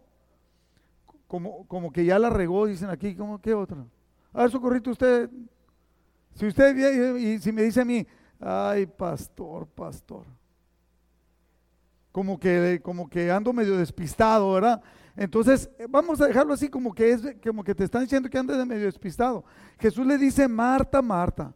[1.28, 3.86] Como, como que ya la regó, dicen aquí, ¿cómo qué otra?
[4.34, 5.30] A ver, socorrito, usted,
[6.34, 8.08] si usted y si me dice a mí,
[8.40, 10.37] ay, pastor, pastor.
[12.18, 14.82] Como que, como que ando medio despistado, ¿verdad?
[15.16, 18.40] Entonces, eh, vamos a dejarlo así como que es como que te están diciendo que
[18.40, 19.46] andes de medio despistado.
[19.78, 21.54] Jesús le dice, Marta, Marta,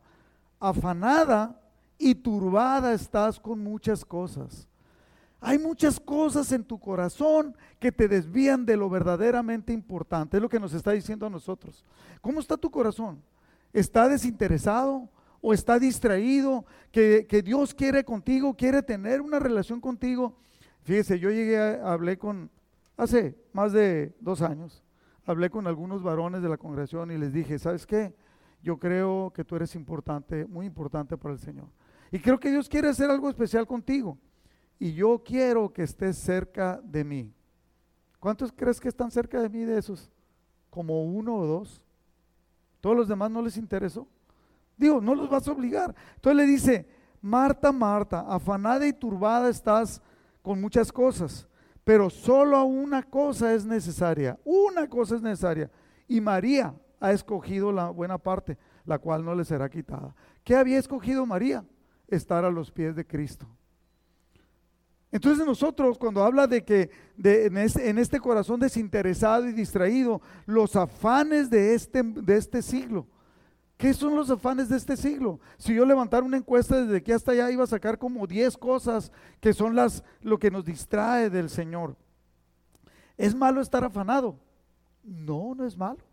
[0.60, 1.60] afanada
[1.98, 4.68] y turbada estás con muchas cosas.
[5.40, 10.38] Hay muchas cosas en tu corazón que te desvían de lo verdaderamente importante.
[10.38, 11.84] Es lo que nos está diciendo a nosotros.
[12.22, 13.20] ¿Cómo está tu corazón?
[13.74, 15.10] ¿Está desinteresado
[15.42, 16.68] o está distraído?
[16.92, 20.38] ¿Que, Dios quiere contigo, quiere tener una relación contigo?
[20.84, 22.50] Fíjese, yo llegué, a, hablé con,
[22.98, 24.84] hace más de dos años,
[25.26, 28.14] hablé con algunos varones de la congregación y les dije, ¿sabes qué?
[28.64, 31.68] Yo creo que tú eres importante, muy importante para el Señor.
[32.12, 34.18] Y creo que Dios quiere hacer algo especial contigo
[34.78, 37.34] y yo quiero que estés cerca de mí.
[38.20, 40.12] ¿Cuántos crees que están cerca de mí de esos?
[40.70, 41.84] Como uno o dos.
[42.82, 44.08] ¿Todos los demás no les interesó?
[44.78, 45.96] Digo, no los vas a obligar.
[46.16, 46.88] Entonces le dice,
[47.22, 50.02] Marta, Marta, afanada y turbada estás
[50.42, 51.48] con muchas cosas,
[51.84, 55.70] pero solo una cosa es necesaria, una cosa es necesaria.
[56.08, 60.16] Y María ha escogido la buena parte, la cual no le será quitada.
[60.44, 61.66] ¿Qué había escogido María?
[62.08, 63.48] Estar a los pies de Cristo.
[65.12, 66.90] Entonces nosotros cuando habla de que
[67.22, 73.08] en, este, corazón desinteresado y distraído, los afanes de este, de este siglo,
[73.82, 75.40] ¿qué son los afanes de este siglo?
[75.58, 79.12] Si yo levantara una encuesta desde aquí hasta allá iba a sacar como 10 cosas
[79.40, 81.98] que son las, lo que nos distrae del Señor.
[83.18, 84.40] ¿Es malo estar afanado?
[85.04, 86.04] No, no es malo.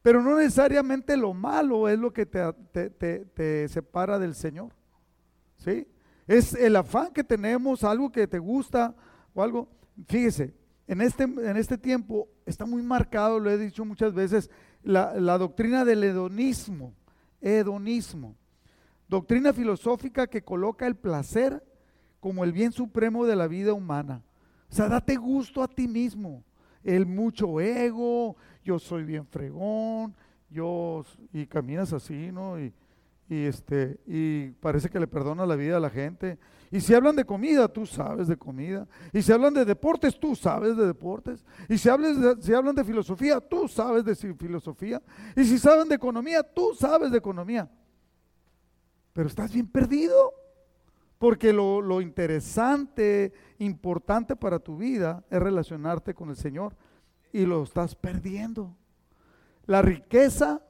[0.00, 2.40] Pero no necesariamente lo malo es lo que te,
[2.72, 4.72] te, te separa del Señor.
[5.58, 5.86] ¿Sí?
[6.26, 8.94] Es el afán que tenemos, algo que te gusta
[9.34, 9.68] o algo.
[10.08, 10.54] Fíjese,
[10.86, 14.50] en este, en este tiempo está muy marcado, lo he dicho muchas veces,
[14.86, 16.94] la, la doctrina del hedonismo.
[17.40, 18.36] Hedonismo.
[19.08, 21.62] Doctrina filosófica que coloca el placer
[22.20, 24.22] como el bien supremo de la vida humana.
[24.70, 26.42] O sea, date gusto a ti mismo.
[26.82, 30.14] El mucho ego, yo soy bien fregón,
[30.48, 32.56] yo, y caminas así, ¿no?
[33.28, 36.38] Y este y parece que le perdona la vida a la gente.
[36.70, 38.86] Y si hablan de comida, tú sabes de comida.
[39.12, 41.44] Y si hablan de deportes, tú sabes de deportes.
[41.68, 41.88] Y si,
[42.40, 45.00] si hablan de filosofía, tú sabes de filosofía.
[45.36, 47.70] Y si saben de economía, tú sabes de economía.
[49.12, 50.32] Pero estás bien perdido.
[51.18, 56.76] Porque lo, lo interesante, importante para tu vida es relacionarte con el Señor.
[57.32, 58.76] Y lo estás perdiendo.
[59.66, 60.62] La riqueza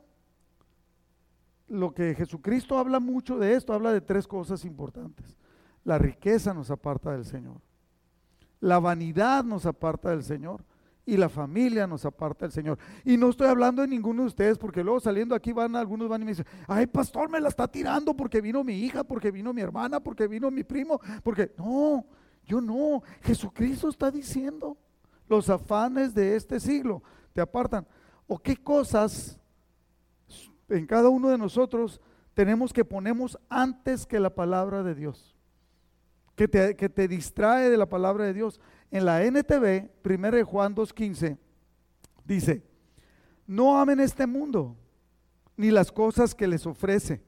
[1.69, 5.37] lo que Jesucristo habla mucho de esto, habla de tres cosas importantes.
[5.85, 7.61] La riqueza nos aparta del Señor.
[8.61, 10.65] La vanidad nos aparta del Señor.
[11.09, 12.79] Y la familia nos aparta del Señor.
[13.05, 16.23] Y no estoy hablando de ninguno de ustedes, porque luego saliendo aquí van, algunos van
[16.23, 19.53] y me dicen, ay pastor, me la está tirando porque vino mi hija, porque vino
[19.53, 22.05] mi hermana, porque vino mi primo, porque no,
[22.45, 23.03] yo no.
[23.23, 24.77] Jesucristo está diciendo,
[25.29, 27.03] los afanes de este siglo
[27.33, 27.87] te apartan.
[28.27, 29.39] ¿O qué cosas
[30.69, 32.01] en cada uno de nosotros
[32.35, 35.35] tenemos que ponemos antes que la palabra de Dios,
[36.35, 38.61] que te, que te distrae de la palabra de Dios.
[38.91, 41.39] En la NTV, 1 Juan 2.15,
[42.25, 42.63] dice,
[43.47, 44.77] no amen este mundo,
[45.57, 47.23] ni las cosas que les ofrece,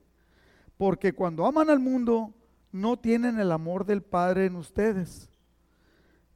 [0.77, 2.35] porque cuando aman al mundo,
[2.71, 5.31] no tienen el amor del Padre en ustedes.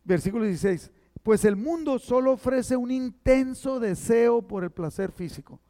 [0.05, 0.91] Versículo 16,
[1.23, 5.61] pues el mundo solo ofrece un intenso deseo por el placer físico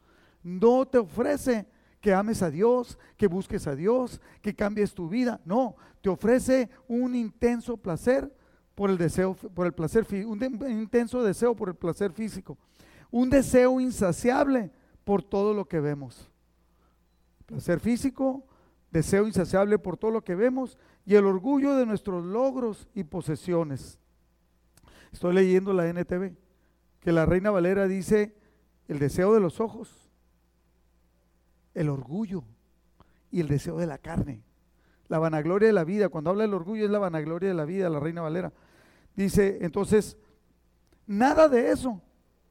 [0.42, 1.66] no te ofrece
[2.00, 5.40] que ames a Dios, que busques a Dios, que cambies tu vida.
[5.44, 8.30] No, te ofrece un intenso placer
[8.74, 12.58] por el deseo, por el placer, un, intenso deseo por el placer físico,
[13.10, 14.72] un deseo insaciable
[15.04, 16.28] por todo lo que vemos.
[17.46, 18.44] Placer físico,
[18.90, 24.00] deseo insaciable por todo lo que vemos y el orgullo de nuestros logros y posesiones.
[25.12, 26.34] Estoy leyendo la NTV,
[26.98, 28.34] que la Reina Valera dice
[28.88, 30.01] el deseo de los ojos,
[31.74, 32.44] el orgullo
[33.30, 34.42] y el deseo de la carne.
[35.08, 37.90] La vanagloria de la vida, cuando habla del orgullo es la vanagloria de la vida,
[37.90, 38.52] la reina Valera.
[39.14, 40.16] Dice, entonces,
[41.06, 42.00] nada de eso,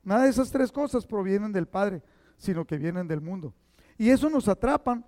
[0.04, 2.04] nada de esas tres cosas provienen del Padre,
[2.38, 3.54] sino que vienen del mundo.
[3.98, 5.06] Y eso nos atrapan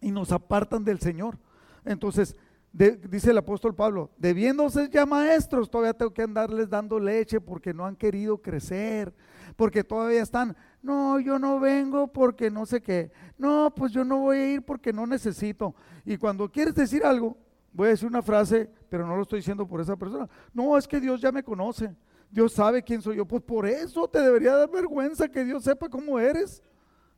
[0.00, 1.38] y nos apartan del Señor.
[1.84, 2.36] Entonces,
[2.72, 7.86] dice el apóstol Pablo, debiéndose ya maestros, todavía tengo que andarles dando leche porque no
[7.86, 9.12] han querido crecer,
[9.58, 14.18] porque todavía están, no, yo no vengo porque no sé qué, no, pues yo no
[14.18, 15.74] voy a ir porque no necesito.
[16.04, 17.36] Y cuando quieres decir algo,
[17.72, 20.86] voy a decir una frase, pero no lo estoy diciendo por esa persona, no, es
[20.86, 21.92] que Dios ya me conoce,
[22.30, 25.88] Dios sabe quién soy yo, pues por eso te debería dar vergüenza que Dios sepa
[25.88, 26.62] cómo eres,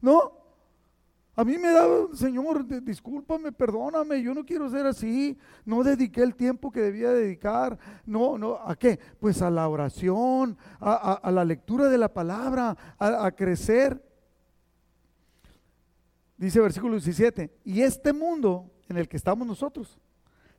[0.00, 0.39] ¿no?
[1.36, 5.38] A mí me da, Señor, discúlpame, perdóname, yo no quiero ser así.
[5.64, 7.78] No dediqué el tiempo que debía dedicar.
[8.04, 8.98] No, no, ¿a qué?
[9.18, 14.04] Pues a la oración, a, la lectura de la palabra, a, a crecer.
[16.36, 19.98] Dice versículo 17, y este mundo en el que estamos nosotros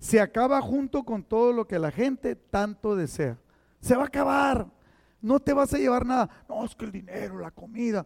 [0.02, 3.38] se acaba junto con todo lo que la gente tanto desea.
[3.80, 4.68] Se va a acabar.
[5.22, 6.28] No te vas a llevar nada.
[6.50, 8.06] No, es que el dinero, la comida.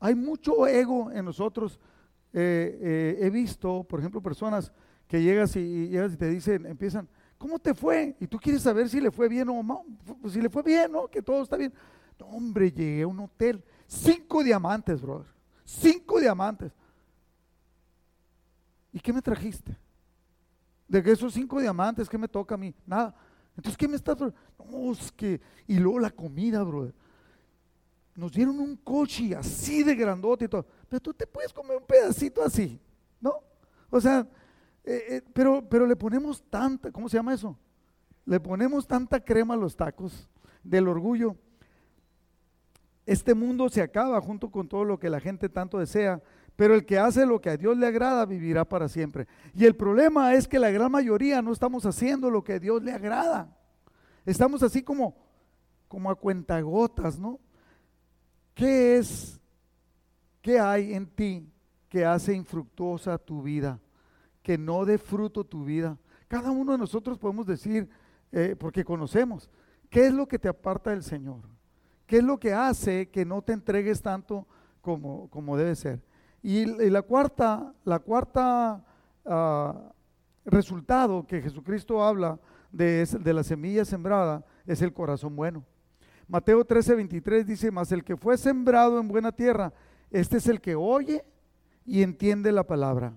[0.00, 1.78] Hay mucho ego en nosotros.
[2.32, 4.72] Eh, eh, he visto, por ejemplo, personas
[5.06, 7.08] que llegas y, llegas y te dicen, empiezan,
[7.38, 8.16] ¿cómo te fue?
[8.20, 9.84] Y tú quieres saber si le fue bien o no.
[10.20, 11.08] Pues si le fue bien, ¿no?
[11.08, 11.72] Que todo está bien.
[12.18, 13.62] No, hombre, llegué a un hotel.
[13.86, 15.26] Cinco diamantes, brother.
[15.64, 16.72] Cinco diamantes.
[18.92, 19.76] ¿Y qué me trajiste?
[20.86, 22.74] De esos cinco diamantes, ¿qué me toca a mí?
[22.86, 23.14] Nada.
[23.56, 24.18] Entonces, ¿qué me estás?
[24.18, 25.40] No, es que.
[25.66, 26.94] Y luego la comida, brother.
[28.18, 30.66] Nos dieron un coche así de grandote y todo.
[30.88, 32.80] Pero tú te puedes comer un pedacito así,
[33.20, 33.32] ¿no?
[33.90, 34.26] O sea,
[34.82, 37.56] eh, eh, pero, pero le ponemos tanta, ¿cómo se llama eso?
[38.24, 40.28] Le ponemos tanta crema a los tacos
[40.64, 41.36] del orgullo.
[43.06, 46.20] Este mundo se acaba junto con todo lo que la gente tanto desea,
[46.56, 49.28] pero el que hace lo que a Dios le agrada vivirá para siempre.
[49.54, 52.82] Y el problema es que la gran mayoría no estamos haciendo lo que a Dios
[52.82, 53.56] le agrada.
[54.26, 55.14] Estamos así como,
[55.86, 57.38] como a cuentagotas, ¿no?
[58.58, 59.40] ¿Qué es,
[60.42, 61.48] qué hay en ti
[61.88, 63.78] que hace infructuosa tu vida?
[64.42, 65.96] Que no dé fruto tu vida.
[66.26, 67.88] Cada uno de nosotros podemos decir,
[68.32, 69.48] eh, porque conocemos,
[69.88, 71.42] ¿qué es lo que te aparta del Señor?
[72.04, 74.44] ¿Qué es lo que hace que no te entregues tanto
[74.80, 76.02] como, como debe ser?
[76.42, 78.84] Y, la cuarta, la cuarta
[79.24, 79.92] ah,
[80.44, 82.40] resultado que Jesucristo habla
[82.72, 85.64] de, de la semilla sembrada es el corazón bueno.
[86.28, 89.72] Mateo 13, 23 dice, mas el que fue sembrado en buena tierra,
[90.10, 91.24] este es el que oye
[91.86, 93.14] y entiende la palabra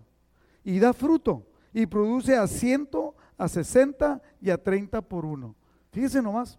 [0.63, 5.55] y da fruto y produce a ciento, a sesenta y a treinta por uno.
[5.91, 6.57] Fíjese nomás,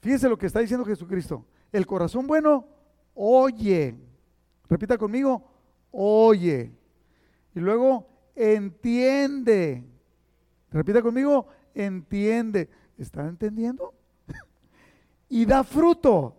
[0.00, 1.44] fíjese lo que está diciendo Jesucristo.
[1.72, 2.66] El corazón bueno
[3.14, 3.96] oye,
[4.68, 5.44] repita conmigo,
[5.90, 6.72] oye.
[7.54, 9.84] Y luego entiende.
[10.70, 12.68] Repita conmigo, entiende.
[12.96, 13.92] ¿Están entendiendo?
[15.30, 16.36] Y da fruto.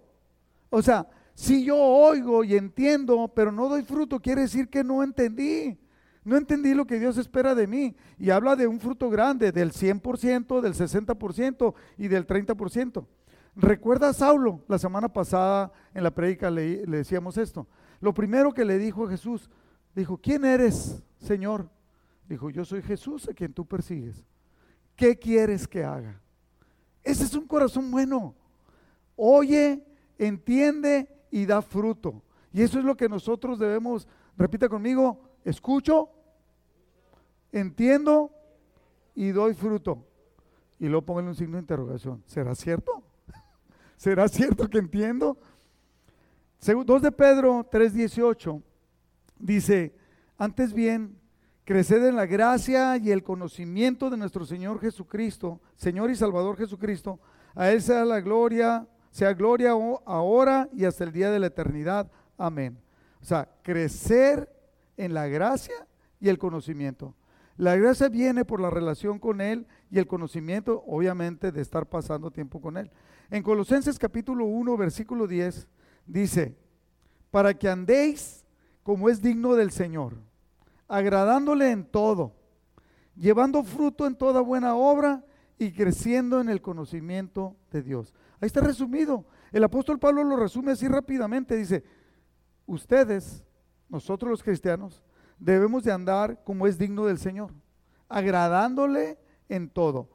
[0.69, 5.01] O sea, si yo oigo y entiendo, pero no doy fruto, quiere decir que no
[5.01, 5.79] entendí.
[6.23, 7.95] No entendí lo que Dios espera de mí.
[8.19, 13.07] Y habla de un fruto grande, del 100%, del 60% y del 30%.
[13.55, 17.67] Recuerda a Saulo, la semana pasada en la predica le, decíamos esto.
[17.99, 19.49] Lo primero que le dijo a Jesús,
[19.95, 21.69] dijo, ¿quién eres, Señor?
[22.29, 24.23] Dijo, yo soy Jesús a quien tú persigues.
[24.95, 26.21] ¿Qué quieres que haga?
[27.03, 28.35] Ese es un corazón bueno
[29.23, 29.85] oye,
[30.17, 32.23] entiende y da fruto.
[32.51, 36.09] Y eso es lo que nosotros debemos, repita conmigo, escucho,
[37.51, 38.31] entiendo
[39.13, 40.07] y doy fruto.
[40.79, 42.23] Y luego pongan un signo de interrogación.
[42.25, 43.03] ¿Será cierto?
[43.95, 45.37] ¿Será cierto que entiendo?
[46.59, 48.59] 2 de Pedro 3:18
[49.37, 49.95] dice,
[50.35, 51.15] antes bien,
[51.63, 57.19] creced en la gracia y el conocimiento de nuestro Señor Jesucristo, Señor y Salvador Jesucristo.
[57.53, 59.71] A Él sea la gloria sea gloria
[60.05, 62.09] ahora y hasta el día de la eternidad.
[62.37, 62.77] Amén.
[63.21, 64.51] O sea, crecer
[64.97, 65.87] en la gracia
[66.19, 67.13] y el conocimiento.
[67.57, 72.31] La gracia viene por la relación con Él y el conocimiento, obviamente, de estar pasando
[72.31, 72.89] tiempo con Él.
[73.29, 75.67] En Colosenses capítulo 1, versículo 10,
[76.07, 76.57] dice,
[77.29, 78.45] para que andéis
[78.83, 80.15] como es digno del Señor,
[80.87, 82.33] agradándole en todo,
[83.15, 85.23] llevando fruto en toda buena obra
[85.59, 88.13] y creciendo en el conocimiento de Dios.
[88.41, 89.23] Ahí está resumido.
[89.51, 91.55] El apóstol Pablo lo resume así rápidamente.
[91.55, 91.83] Dice,
[92.65, 93.43] ustedes,
[93.87, 95.03] nosotros los cristianos,
[95.37, 97.53] debemos de andar como es digno del Señor,
[98.09, 100.09] agradándole en todo.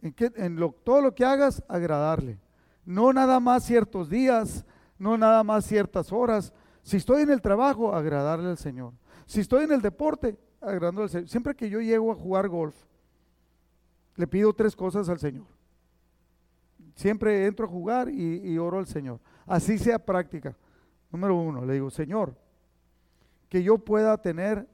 [0.00, 2.40] En, lo, todo lo que hagas, agradarle.
[2.86, 4.64] No nada más ciertos días,
[4.98, 6.54] no nada más ciertas horas.
[6.82, 8.94] Si estoy en el trabajo, agradarle al Señor.
[9.26, 11.28] Si estoy en el deporte, agradándole al Señor.
[11.28, 12.74] Siempre que yo llego a jugar golf,
[14.16, 15.46] le pido tres cosas al Señor.
[16.94, 19.20] Siempre entro a jugar y, oro al Señor.
[19.46, 20.56] Así sea práctica.
[21.10, 22.36] Número uno, le digo, Señor,
[23.48, 24.66] que yo pueda tener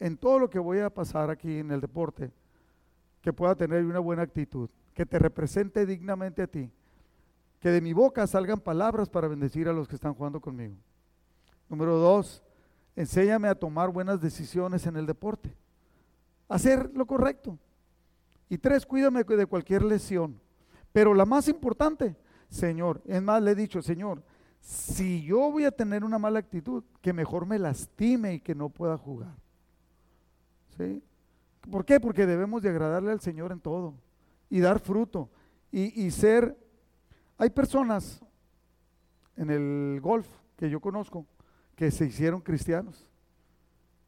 [0.00, 2.32] en todo lo que voy a pasar aquí en el deporte,
[3.20, 6.70] que pueda tener una buena actitud, que te represente dignamente a ti,
[7.60, 10.76] que de mi boca salgan palabras para bendecir a los que están jugando conmigo.
[11.68, 12.42] Número dos,
[12.96, 15.54] enséñame a tomar buenas decisiones en el deporte,
[16.48, 17.58] hacer lo correcto.
[18.48, 20.38] Y tres, cuídame de cualquier lesión.
[20.94, 22.14] Pero la más importante,
[22.48, 24.22] Señor, es más, le he dicho, Señor,
[24.60, 28.68] si yo voy a tener una mala actitud, que mejor me lastime y que no
[28.68, 29.34] pueda jugar.
[30.76, 31.02] ¿Sí?
[31.68, 31.98] ¿Por qué?
[31.98, 33.94] Porque debemos de agradarle al Señor en todo
[34.48, 35.28] y dar fruto
[35.72, 36.56] y, y ser...
[37.38, 38.24] Hay personas
[39.36, 41.26] en el golf que yo conozco
[41.74, 43.04] que se hicieron cristianos.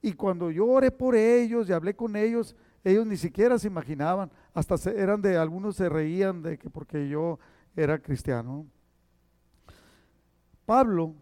[0.03, 2.55] Y cuando yo oré por ellos y hablé con ellos,
[2.87, 7.37] Ellos ni siquiera se imaginaban, hasta eran de, algunos se reían de que porque yo
[7.75, 8.65] era cristiano.
[10.65, 11.13] Pablo,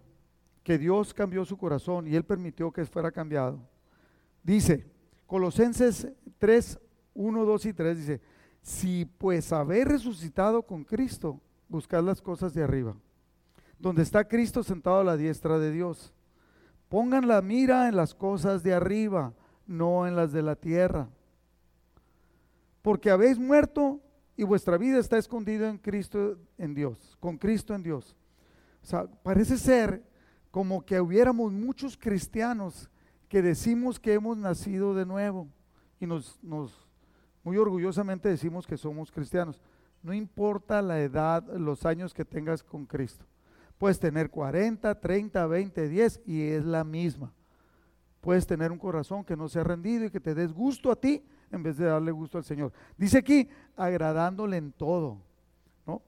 [0.62, 3.66] que Dios cambió su corazón y él permitió que fuera cambiado,
[4.42, 4.86] dice,
[5.26, 6.06] Colosenses
[6.36, 6.78] 3,
[7.14, 8.20] 1, 2 y 3 dice,
[8.60, 11.40] si pues habéis resucitado con Cristo,
[11.70, 12.94] buscad las cosas de arriba,
[13.78, 16.12] donde está Cristo sentado a la diestra de Dios.
[16.90, 19.32] Pongan la mira en las cosas de arriba,
[19.66, 21.08] no en las de la tierra.
[22.84, 23.98] Porque habéis muerto
[24.36, 28.14] y vuestra vida está escondida en Cristo, en Dios, con Cristo en Dios.
[28.82, 30.04] O sea, parece ser
[30.50, 32.90] como que hubiéramos muchos cristianos
[33.26, 35.48] que decimos que hemos nacido de nuevo
[35.98, 36.86] y nos, nos
[37.42, 39.62] muy orgullosamente decimos que somos cristianos.
[40.02, 43.24] No importa la edad, los años que tengas con Cristo.
[43.78, 47.32] Puedes tener 40, 30, 20, 10 y es la misma.
[48.20, 50.96] Puedes tener un corazón que no se ha rendido y que te des gusto a
[50.96, 51.24] ti
[51.54, 52.72] en vez de darle gusto al Señor.
[52.96, 55.18] Dice aquí, agradándole en todo.
[55.86, 56.02] ¿no?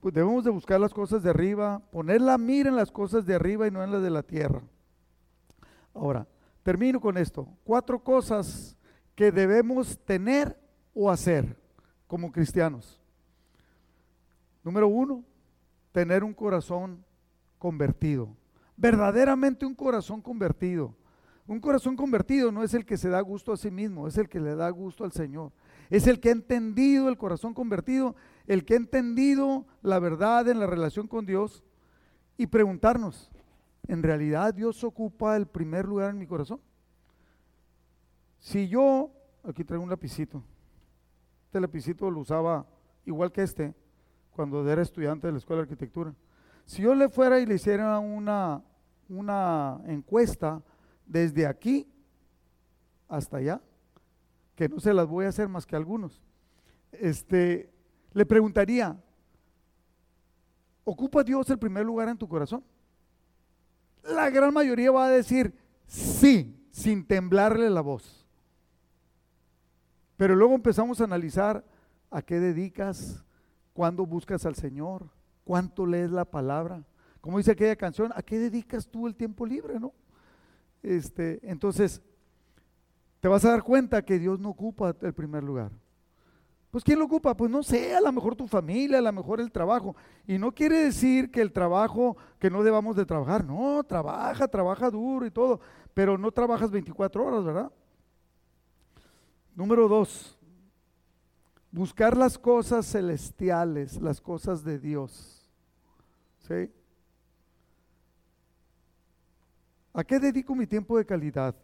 [0.00, 3.34] Pues debemos de buscar las cosas de arriba, poner la mira en las cosas de
[3.34, 4.62] arriba y no en las de la tierra.
[5.94, 6.26] Ahora,
[6.62, 7.48] termino con esto.
[7.64, 8.76] Cuatro cosas
[9.14, 10.58] que debemos tener
[10.94, 11.56] o hacer
[12.06, 13.00] como cristianos.
[14.62, 15.24] Número uno,
[15.92, 17.04] tener un corazón
[17.58, 18.28] convertido.
[18.76, 20.94] Verdaderamente un corazón convertido.
[21.46, 24.28] Un corazón convertido no es el que se da gusto a sí mismo, es el
[24.28, 25.52] que le da gusto al Señor.
[25.90, 28.16] Es el que ha entendido el corazón convertido,
[28.46, 31.62] el que ha entendido la verdad en la relación con Dios
[32.38, 33.30] y preguntarnos,
[33.86, 36.60] ¿en realidad Dios ocupa el primer lugar en mi corazón?
[38.38, 39.10] Si yo,
[39.42, 40.42] aquí traigo un lapicito,
[41.44, 42.66] este lapicito lo usaba
[43.04, 43.74] igual que este
[44.30, 46.14] cuando era estudiante de la escuela de arquitectura.
[46.64, 48.62] Si yo le fuera y le hiciera una,
[49.08, 50.62] una encuesta
[51.06, 51.88] desde aquí
[53.08, 53.60] hasta allá,
[54.54, 56.22] que no se las voy a hacer más que algunos,
[56.92, 57.72] este,
[58.12, 58.96] le preguntaría,
[60.84, 62.64] ¿ocupa Dios el primer lugar en tu corazón?
[64.04, 65.54] La gran mayoría va a decir
[65.86, 68.26] sí, sin temblarle la voz.
[70.16, 71.64] Pero luego empezamos a analizar
[72.10, 73.24] a qué dedicas,
[73.72, 75.08] cuándo buscas al Señor,
[75.42, 76.84] cuánto lees la palabra.
[77.20, 79.92] Como dice aquella canción, ¿a qué dedicas tú el tiempo libre, no?
[80.84, 82.02] Este, entonces,
[83.20, 85.72] te vas a dar cuenta que Dios no ocupa el primer lugar.
[86.70, 87.34] Pues ¿quién lo ocupa?
[87.36, 89.96] Pues no sé, a lo mejor tu familia, a lo mejor el trabajo.
[90.26, 93.44] Y no quiere decir que el trabajo, que no debamos de trabajar.
[93.44, 95.60] No, trabaja, trabaja duro y todo,
[95.94, 97.72] pero no trabajas 24 horas, ¿verdad?
[99.54, 100.36] Número dos,
[101.70, 105.48] buscar las cosas celestiales, las cosas de Dios.
[106.40, 106.70] ¿Sí?
[109.96, 111.54] ¿A qué dedico mi tiempo de calidad?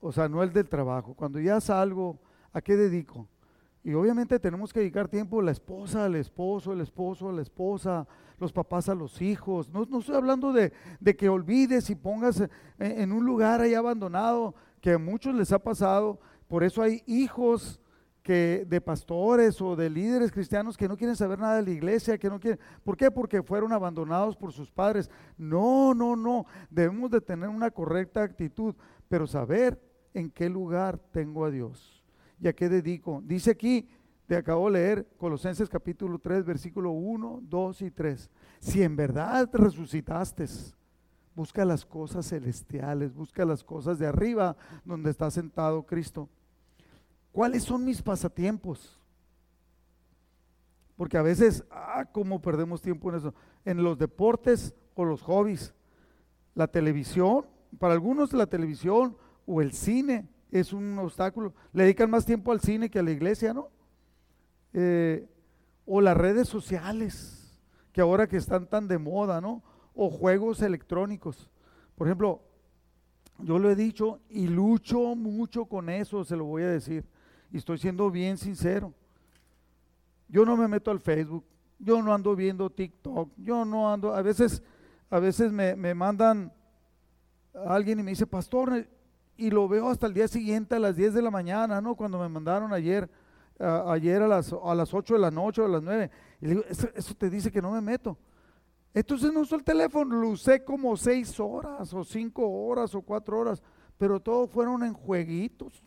[0.00, 1.12] O sea, no el del trabajo.
[1.12, 2.18] Cuando ya salgo,
[2.50, 3.28] ¿a qué dedico?
[3.84, 8.08] Y obviamente tenemos que dedicar tiempo la esposa al esposo, el esposo a la esposa,
[8.40, 9.68] los papás a los hijos.
[9.68, 14.54] No, estoy hablando de, de, que olvides y pongas en, en un lugar ahí abandonado,
[14.80, 16.18] que a muchos les ha pasado,
[16.48, 17.78] por eso hay hijos
[18.32, 22.28] de pastores o de líderes cristianos que no quieren saber nada de la iglesia, que
[22.28, 22.58] no quieren.
[22.82, 23.10] ¿Por qué?
[23.10, 25.10] Porque fueron abandonados por sus padres.
[25.36, 26.46] No, no, no.
[26.70, 28.74] Debemos de tener una correcta actitud,
[29.08, 29.80] pero saber
[30.14, 32.04] en qué lugar tengo a Dios
[32.40, 33.22] y a qué dedico.
[33.24, 33.88] Dice aquí,
[34.26, 38.30] te acabo de leer Colosenses capítulo 3, versículo 1, 2 y 3.
[38.58, 40.46] Si en verdad resucitaste,
[41.36, 46.28] busca las cosas celestiales, busca las cosas de arriba donde está sentado Cristo.
[47.36, 48.98] ¿Cuáles son mis pasatiempos?
[50.96, 53.34] Porque a veces, ah, cómo perdemos tiempo en eso.
[53.66, 55.74] En los deportes o los hobbies.
[56.54, 57.44] La televisión,
[57.78, 61.52] para algunos la televisión o el cine es un obstáculo.
[61.74, 63.68] Le dedican más tiempo al cine que a la iglesia, ¿no?
[64.72, 65.28] Eh,
[65.84, 67.60] o las redes sociales,
[67.92, 69.62] que ahora que están tan de moda, ¿no?
[69.94, 71.50] O juegos electrónicos.
[71.96, 72.40] Por ejemplo,
[73.40, 77.04] yo lo he dicho y lucho mucho con eso, se lo voy a decir
[77.52, 78.92] y estoy siendo bien sincero.
[80.28, 81.44] Yo no me meto al Facebook,
[81.78, 84.62] yo no ando viendo TikTok, yo no ando, a veces,
[85.10, 86.52] a veces me, mandan
[87.54, 88.86] a alguien y me dice, pastor,
[89.36, 91.94] y lo veo hasta el día siguiente a las 10 de la mañana, ¿no?
[91.94, 93.08] Cuando me mandaron ayer,
[93.58, 96.10] ayer a las, a las 8 de la noche o a las 9.
[96.40, 98.18] Y le digo, eso, te dice que no me meto.
[98.94, 103.38] Entonces no uso el teléfono, lo usé como 6 horas o 5 horas o 4
[103.38, 103.62] horas,
[103.98, 105.82] pero todo fueron en jueguitos.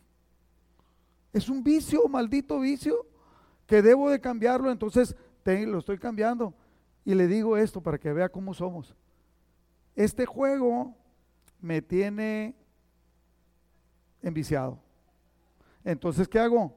[1.34, 3.05] Es un vicio, maldito vicio,
[3.67, 5.15] que debo de cambiarlo, entonces
[5.67, 6.53] lo estoy cambiando.
[7.05, 8.95] Y le digo esto para que vea cómo somos.
[9.95, 10.95] Este juego
[11.59, 12.55] me tiene
[14.21, 14.80] enviciado.
[15.84, 16.75] Entonces, ¿qué hago?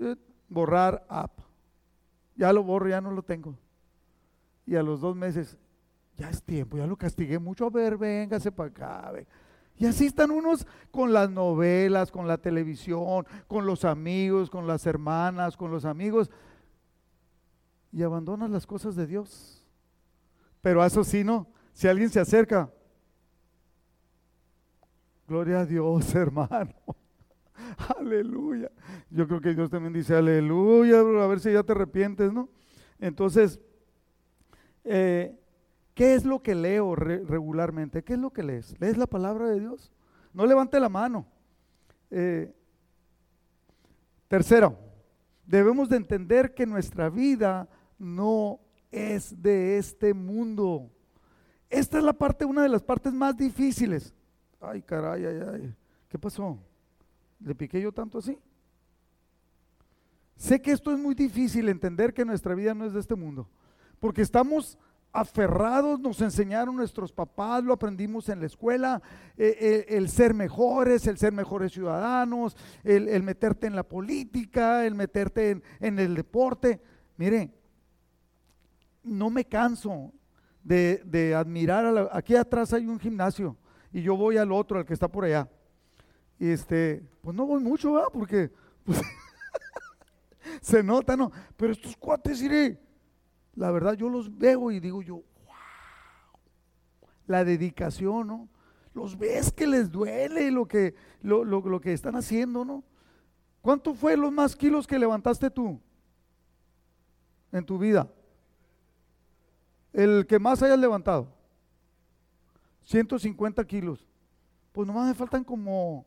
[0.00, 0.16] Eh,
[0.48, 1.38] borrar app.
[2.34, 3.56] Ya lo borro, ya no lo tengo.
[4.66, 5.56] Y a los dos meses,
[6.16, 7.66] ya es tiempo, ya lo castigué mucho.
[7.66, 9.12] A ver, véngase para acá.
[9.78, 14.86] Y así están unos con las novelas, con la televisión, con los amigos, con las
[14.86, 16.30] hermanas, con los amigos.
[17.92, 19.64] Y abandonan las cosas de Dios.
[20.60, 21.46] Pero a eso sí, no.
[21.72, 22.70] Si alguien se acerca,
[25.28, 26.74] gloria a Dios, hermano.
[27.98, 28.70] aleluya.
[29.10, 32.48] Yo creo que Dios también dice aleluya, a ver si ya te arrepientes, ¿no?
[32.98, 33.60] Entonces,
[34.84, 35.37] eh,
[35.98, 38.04] ¿qué es lo que leo regularmente?
[38.04, 38.72] ¿Qué es lo que lees?
[38.78, 39.90] ¿Lees la palabra de Dios?
[40.32, 41.26] No levante la mano.
[42.12, 42.54] Eh,
[44.28, 44.78] tercero,
[45.44, 47.68] debemos de entender que nuestra vida
[47.98, 48.60] no
[48.92, 50.88] es de este mundo.
[51.68, 54.14] Esta es la parte, una de las partes más difíciles.
[54.60, 55.74] Ay, caray, ay, ay.
[56.08, 56.60] ¿Qué pasó?
[57.40, 58.38] ¿Le piqué yo tanto así?
[60.36, 63.48] Sé que esto es muy difícil entender que nuestra vida no es de este mundo,
[63.98, 64.78] porque estamos
[65.12, 69.02] aferrados, nos enseñaron nuestros papás, lo aprendimos en la escuela,
[69.36, 74.94] eh, eh, el ser mejores, el ser mejores ciudadanos, el, meterte en la política, el
[74.94, 76.80] meterte en, el deporte.
[77.16, 77.52] Mire,
[79.02, 80.12] no me canso
[80.62, 83.56] de, admirar, a aquí atrás hay un gimnasio
[83.92, 85.48] y yo voy al otro, al que está por allá.
[86.38, 88.10] Y este, pues no voy mucho, ¿verdad?
[88.12, 88.52] Porque
[88.84, 89.00] pues,
[90.60, 91.32] se nota, ¿no?
[91.56, 92.78] Pero estos cuates, iré,
[93.58, 95.54] la verdad yo los veo y digo yo, wow,
[97.26, 98.48] la dedicación, ¿no?
[98.94, 102.84] Los ves que les duele lo que, lo, lo que están haciendo, ¿no?
[103.60, 105.80] ¿Cuánto fue los más kilos que levantaste tú
[107.50, 108.08] en tu vida?
[109.92, 111.28] El que más hayas levantado.
[112.84, 114.06] 150 kilos.
[114.72, 116.06] Pues nomás me faltan como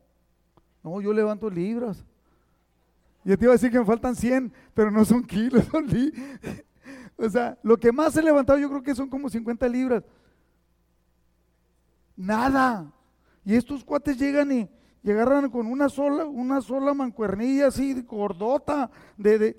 [0.82, 2.04] no, yo levanto libras.
[3.24, 6.64] Yo te iba a decir que me faltan 100, pero no son kilos, son libras.
[7.22, 10.02] O sea, lo que más he levantado yo creo que son como 50 libras.
[12.16, 12.92] Nada.
[13.44, 14.68] Y estos cuates llegan y,
[15.02, 18.90] llegaron con una sola, una sola mancuernilla así, gordota.
[19.16, 19.56] De, de,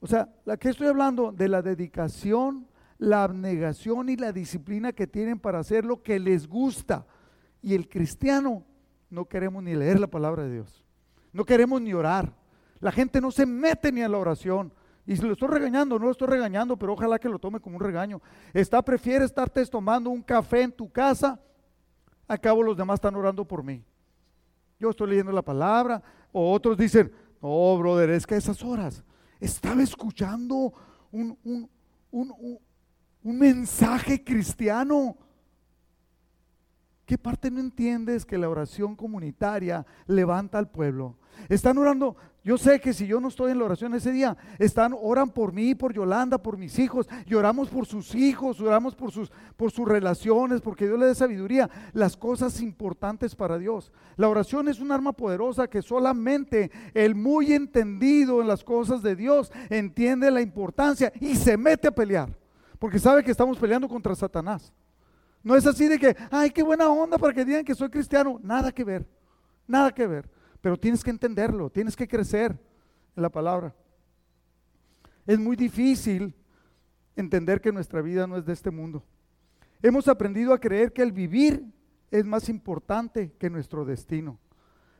[0.00, 2.66] o sea, la que estoy hablando de la dedicación,
[2.98, 7.06] la abnegación y la disciplina que tienen para hacer lo que les gusta.
[7.62, 8.64] Y el cristiano
[9.10, 10.84] no queremos ni leer la palabra de Dios.
[11.32, 12.34] No queremos ni orar.
[12.80, 14.72] La gente no se mete ni a la oración.
[15.06, 17.76] Y si lo estoy regañando, no lo estoy regañando, pero ojalá que lo tome como
[17.76, 18.20] un regaño.
[18.52, 21.40] Está, prefiere estarte tomando un café en tu casa.
[22.26, 23.84] Acabo los demás están orando por mí.
[24.80, 26.02] Yo estoy leyendo la palabra.
[26.32, 29.04] O otros dicen, no, brother, es que a esas horas
[29.38, 30.72] estaba escuchando
[31.12, 31.70] un, un,
[32.10, 32.58] un,
[33.22, 35.16] un mensaje cristiano.
[37.04, 41.16] ¿Qué parte no entiendes que la oración comunitaria levanta al pueblo?
[41.48, 44.94] Están orando, yo sé que si yo no estoy en la oración ese día, están
[44.96, 49.10] oran por mí, por Yolanda, por mis hijos, y oramos por sus hijos, oramos por
[49.10, 53.90] sus por sus relaciones, porque Dios le dé sabiduría, las cosas importantes para Dios.
[54.14, 59.16] La oración es un arma poderosa que solamente el muy entendido en las cosas de
[59.16, 62.30] Dios entiende la importancia y se mete a pelear,
[62.78, 64.72] porque sabe que estamos peleando contra Satanás.
[65.42, 68.38] No es así de que, ay, qué buena onda para que digan que soy cristiano.
[68.40, 69.04] Nada que ver,
[69.66, 70.35] nada que ver.
[70.66, 72.50] Pero tienes que entenderlo, tienes que crecer
[73.14, 73.72] en la palabra.
[75.24, 76.34] Es muy difícil
[77.14, 79.04] entender que nuestra vida no es de este mundo.
[79.80, 81.64] Hemos aprendido a creer que el vivir
[82.10, 84.40] es más importante que nuestro destino.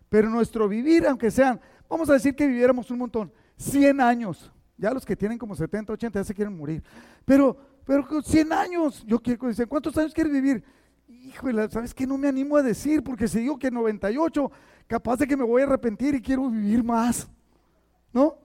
[0.09, 1.61] Pero nuestro vivir, aunque sean,
[1.91, 5.95] vamos a decir que viviéramos un montón, 100 años, ya los que tienen como 70,
[5.95, 6.81] 80 ya se quieren morir,
[7.25, 10.63] pero pero con 100 años, yo quiero, decir, ¿cuántos años quieres vivir?
[11.27, 12.07] Híjole, ¿sabes qué?
[12.07, 14.51] No me animo a decir, porque si digo que 98,
[14.87, 17.29] capaz de que me voy a arrepentir y quiero vivir más.
[18.13, 18.39] ¿No?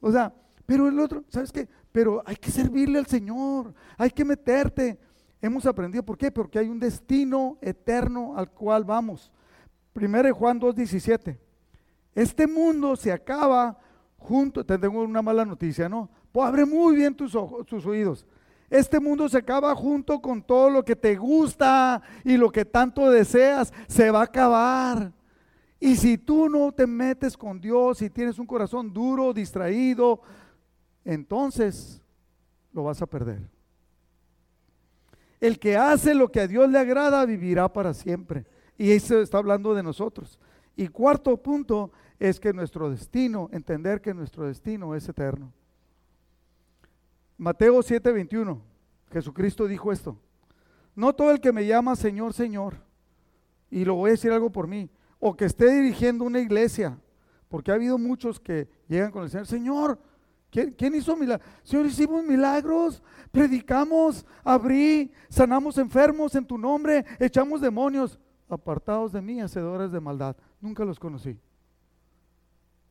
[0.00, 0.34] O sea,
[0.66, 1.66] pero el otro, ¿sabes qué?
[1.90, 4.98] Pero hay que servirle al Señor, hay que meterte.
[5.40, 6.30] Hemos aprendido, ¿por qué?
[6.30, 9.32] Porque hay un destino eterno al cual vamos.
[9.94, 11.38] Primero de Juan 2.17.
[12.14, 13.78] Este mundo se acaba
[14.18, 16.10] junto, te tengo una mala noticia, ¿no?
[16.30, 18.26] Pues abre muy bien tus, ojos, tus oídos.
[18.72, 23.10] Este mundo se acaba junto con todo lo que te gusta y lo que tanto
[23.10, 25.12] deseas, se va a acabar.
[25.78, 30.22] Y si tú no te metes con Dios y tienes un corazón duro, distraído,
[31.04, 32.00] entonces
[32.72, 33.42] lo vas a perder.
[35.38, 38.46] El que hace lo que a Dios le agrada vivirá para siempre.
[38.78, 40.40] Y eso está hablando de nosotros.
[40.76, 45.52] Y cuarto punto es que nuestro destino, entender que nuestro destino es eterno.
[47.42, 48.60] Mateo 7:21,
[49.10, 50.16] Jesucristo dijo esto.
[50.94, 52.76] No todo el que me llama Señor, Señor,
[53.68, 54.88] y lo voy a decir algo por mí,
[55.18, 56.98] o que esté dirigiendo una iglesia,
[57.48, 59.98] Porque ha habido muchos que llegan con el Señor, Señor,
[60.50, 61.46] ¿quién, hizo milagros?
[61.64, 68.18] Señor, hicimos milagros, predicamos, abrí, sanamos enfermos en tu nombre, echamos demonios.
[68.48, 70.36] Apartados de mí, hacedores de maldad.
[70.60, 71.38] Nunca los conocí.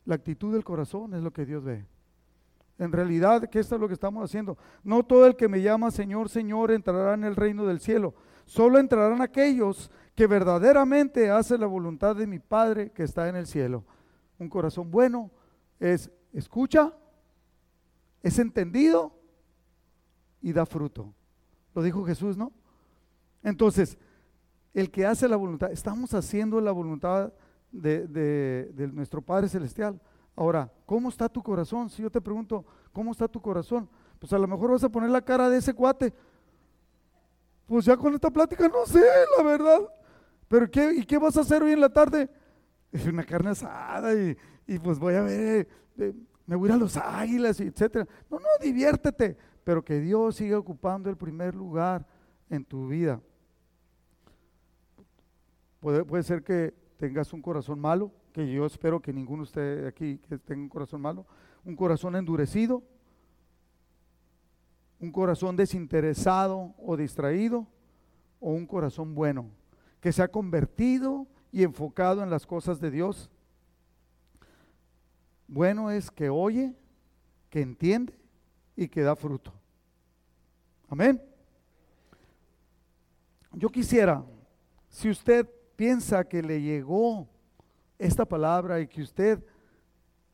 [0.04, 1.86] La actitud del corazón es lo que Dios ve.
[2.78, 4.56] En realidad, ¿qué es lo que estamos haciendo?
[4.82, 8.14] No todo el que me llama Señor, Señor entrará en el reino del cielo.
[8.44, 13.46] Solo entrarán aquellos que verdaderamente hacen la voluntad de mi Padre que está en el
[13.46, 13.84] cielo.
[14.38, 15.30] Un corazón bueno
[15.78, 16.92] es escucha,
[18.22, 19.16] es entendido
[20.40, 21.14] y da fruto.
[21.74, 22.52] Lo dijo Jesús, ¿no?
[23.42, 23.98] Entonces,
[24.74, 27.32] el que hace la voluntad, estamos haciendo la voluntad
[27.70, 30.00] de, de nuestro Padre Celestial.
[30.34, 31.90] Ahora, ¿cómo está tu corazón?
[31.90, 33.88] Si yo te pregunto, ¿cómo está tu corazón?
[34.18, 36.12] Pues a lo mejor vas a poner la cara de ese cuate.
[37.66, 39.04] Pues ya con esta plática no sé,
[39.36, 39.80] la verdad.
[40.48, 42.30] Pero ¿qué, ¿y qué vas a hacer hoy en la tarde?
[43.08, 45.68] Una carne asada y, pues voy a ver,
[45.98, 46.14] eh,
[46.46, 48.06] me voy a ir a los águilas, y etcétera.
[48.30, 52.06] No, no, diviértete, pero que Dios siga ocupando el primer lugar
[52.50, 53.20] en tu vida.
[55.80, 59.86] Puede, puede ser que tengas un corazón malo, que yo espero que ninguno de ustedes
[59.86, 61.26] aquí que tenga un corazón malo,
[61.64, 62.82] un corazón endurecido,
[64.98, 67.66] un corazón desinteresado o distraído,
[68.40, 69.50] o un corazón bueno,
[70.00, 73.30] que se ha convertido y enfocado en las cosas de Dios.
[75.46, 76.74] Bueno es que oye,
[77.50, 78.18] que entiende
[78.74, 79.52] y que da fruto.
[80.88, 81.22] Amén.
[83.52, 84.24] Yo quisiera,
[84.88, 87.28] si usted piensa que le llegó
[88.02, 89.44] esta palabra y que usted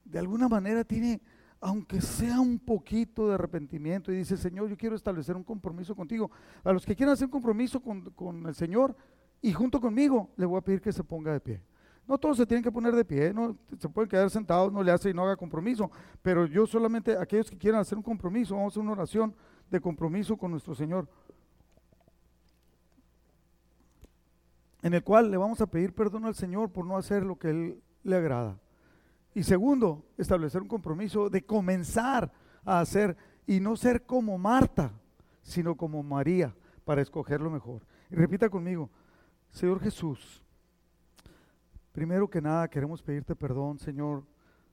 [0.04, 1.20] de alguna manera tiene,
[1.60, 6.30] aunque sea un poquito de arrepentimiento y dice, Señor, yo quiero establecer un compromiso contigo.
[6.64, 8.96] A los que quieran hacer un compromiso con, el Señor
[9.42, 11.62] y junto conmigo, le voy a pedir que se ponga de pie.
[12.06, 14.90] No todos se tienen que poner de pie, no se pueden quedar sentados, no le
[14.90, 15.90] hace y no haga compromiso,
[16.22, 19.34] pero yo solamente, aquellos que quieran hacer un compromiso, vamos a hacer una oración
[19.70, 21.06] de compromiso con nuestro Señor.
[24.88, 27.50] En el cual le vamos a pedir perdón al Señor por no hacer lo que
[27.50, 28.58] Él le agrada.
[29.34, 32.32] Y segundo, establecer un compromiso de comenzar
[32.64, 33.14] a hacer
[33.46, 34.90] y no ser como Marta,
[35.42, 37.82] sino como María, para escoger lo mejor.
[38.10, 38.88] Y repita conmigo,
[39.50, 40.42] Señor Jesús,
[41.92, 44.24] primero que nada queremos pedirte perdón, Señor,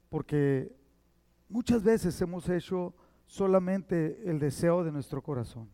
[0.07, 0.73] porque
[1.49, 2.95] muchas veces hemos hecho
[3.25, 5.69] solamente el deseo de nuestro corazón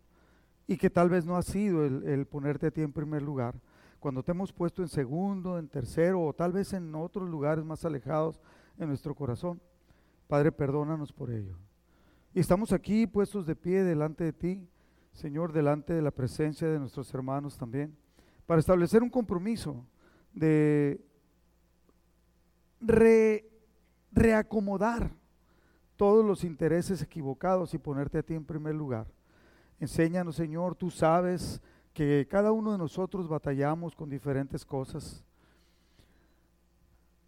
[0.66, 3.54] y que tal vez no ha sido el, el ponerte a ti en primer lugar
[4.02, 7.86] cuando te hemos puesto en segundo, en tercero o tal vez en otros lugares más
[7.86, 8.41] alejados
[8.80, 9.62] en nuestro corazón.
[10.28, 11.56] Padre, perdónanos por ello.
[12.34, 14.68] Y estamos aquí puestos de pie delante de ti,
[15.14, 17.95] Señor, delante de la presencia de nuestros hermanos también,
[18.47, 19.86] para establecer un compromiso
[20.34, 20.99] de
[24.12, 25.12] reacomodar
[25.95, 29.06] todos los intereses equivocados y ponerte a ti en primer lugar.
[29.80, 31.62] Enséñanos, Señor, tú sabes
[31.94, 35.24] que cada uno de nosotros batallamos con diferentes cosas.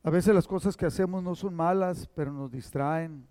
[0.03, 3.25] A veces las cosas que hacemos no son malas, pero nos distraen,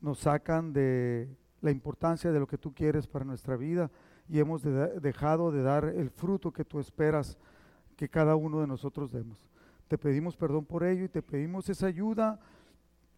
[0.00, 1.28] nos sacan de
[1.60, 3.90] la importancia de lo que tú quieres para nuestra vida
[4.28, 7.36] y hemos dejado de dar el fruto que tú esperas
[7.96, 9.38] que cada uno de nosotros demos.
[9.88, 12.38] Te pedimos perdón por ello y te pedimos esa ayuda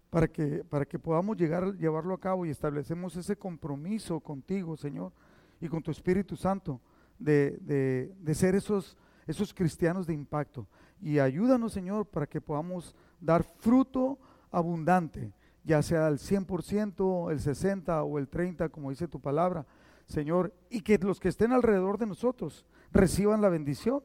[0.09, 5.13] para que, para que podamos llegar llevarlo a cabo y establecemos ese compromiso contigo, Señor,
[5.61, 6.81] y con tu Espíritu Santo
[7.21, 8.97] de, ser esos,
[9.27, 10.67] esos cristianos de impacto.
[11.01, 14.19] Y ayúdanos, Señor, para que podamos dar fruto
[14.51, 19.67] abundante, ya sea el 100%, el 60% o el 30%, como dice tu palabra,
[20.07, 24.03] Señor, y que los que estén alrededor de nosotros reciban la bendición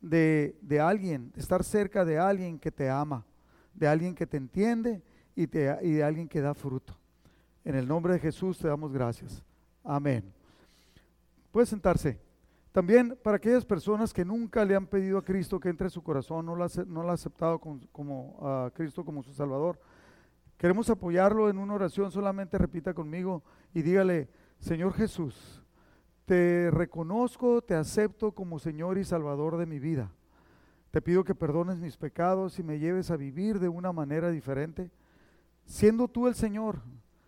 [0.00, 3.24] de, de alguien, de estar cerca de alguien que te ama,
[3.74, 5.02] de alguien que te entiende
[5.34, 6.96] y, te, y de alguien que da fruto.
[7.64, 9.42] En el nombre de Jesús te damos gracias.
[9.82, 10.24] Amén.
[11.50, 12.18] Puede sentarse.
[12.72, 16.02] También para aquellas personas que nunca le han pedido a Cristo que entre en su
[16.02, 19.78] corazón, no lo ha, ha aceptado como, a Cristo como su Salvador,
[20.56, 23.42] queremos apoyarlo en una oración, solamente repita conmigo
[23.74, 25.62] y dígale, Señor Jesús,
[26.24, 30.10] te reconozco, te acepto como Señor y Salvador de mi vida.
[30.90, 34.90] Te pido que perdones mis pecados y me lleves a vivir de una manera diferente,
[35.66, 36.80] siendo tú el Señor,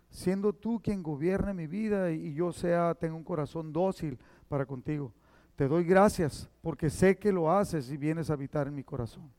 [0.08, 4.18] siendo tú quien gobierne mi vida y yo sea, tenga un corazón dócil
[4.48, 5.12] para contigo.
[5.56, 9.30] Te doy gracias porque sé que lo haces y vienes a habitar en mi corazón.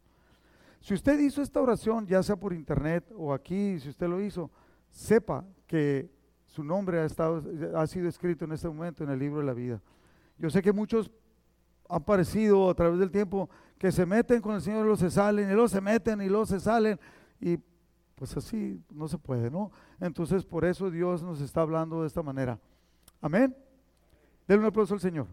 [0.79, 4.51] Si usted hizo esta oración, ya sea por internet o aquí, si usted lo hizo,
[4.89, 6.09] sepa que
[6.45, 7.43] su nombre ha, estado,
[7.75, 9.81] ha sido escrito en este momento en el libro de la vida.
[10.37, 11.11] Yo sé que muchos
[11.89, 15.11] han parecido a través del tiempo que se meten con el Señor y luego se
[15.11, 16.99] salen, y luego se meten y luego se salen,
[17.41, 17.57] y
[18.15, 19.71] pues así no se puede, ¿no?
[19.99, 22.59] Entonces por eso Dios nos está hablando de esta manera.
[23.21, 23.55] Amén.
[24.47, 25.27] Denle un aplauso al Señor.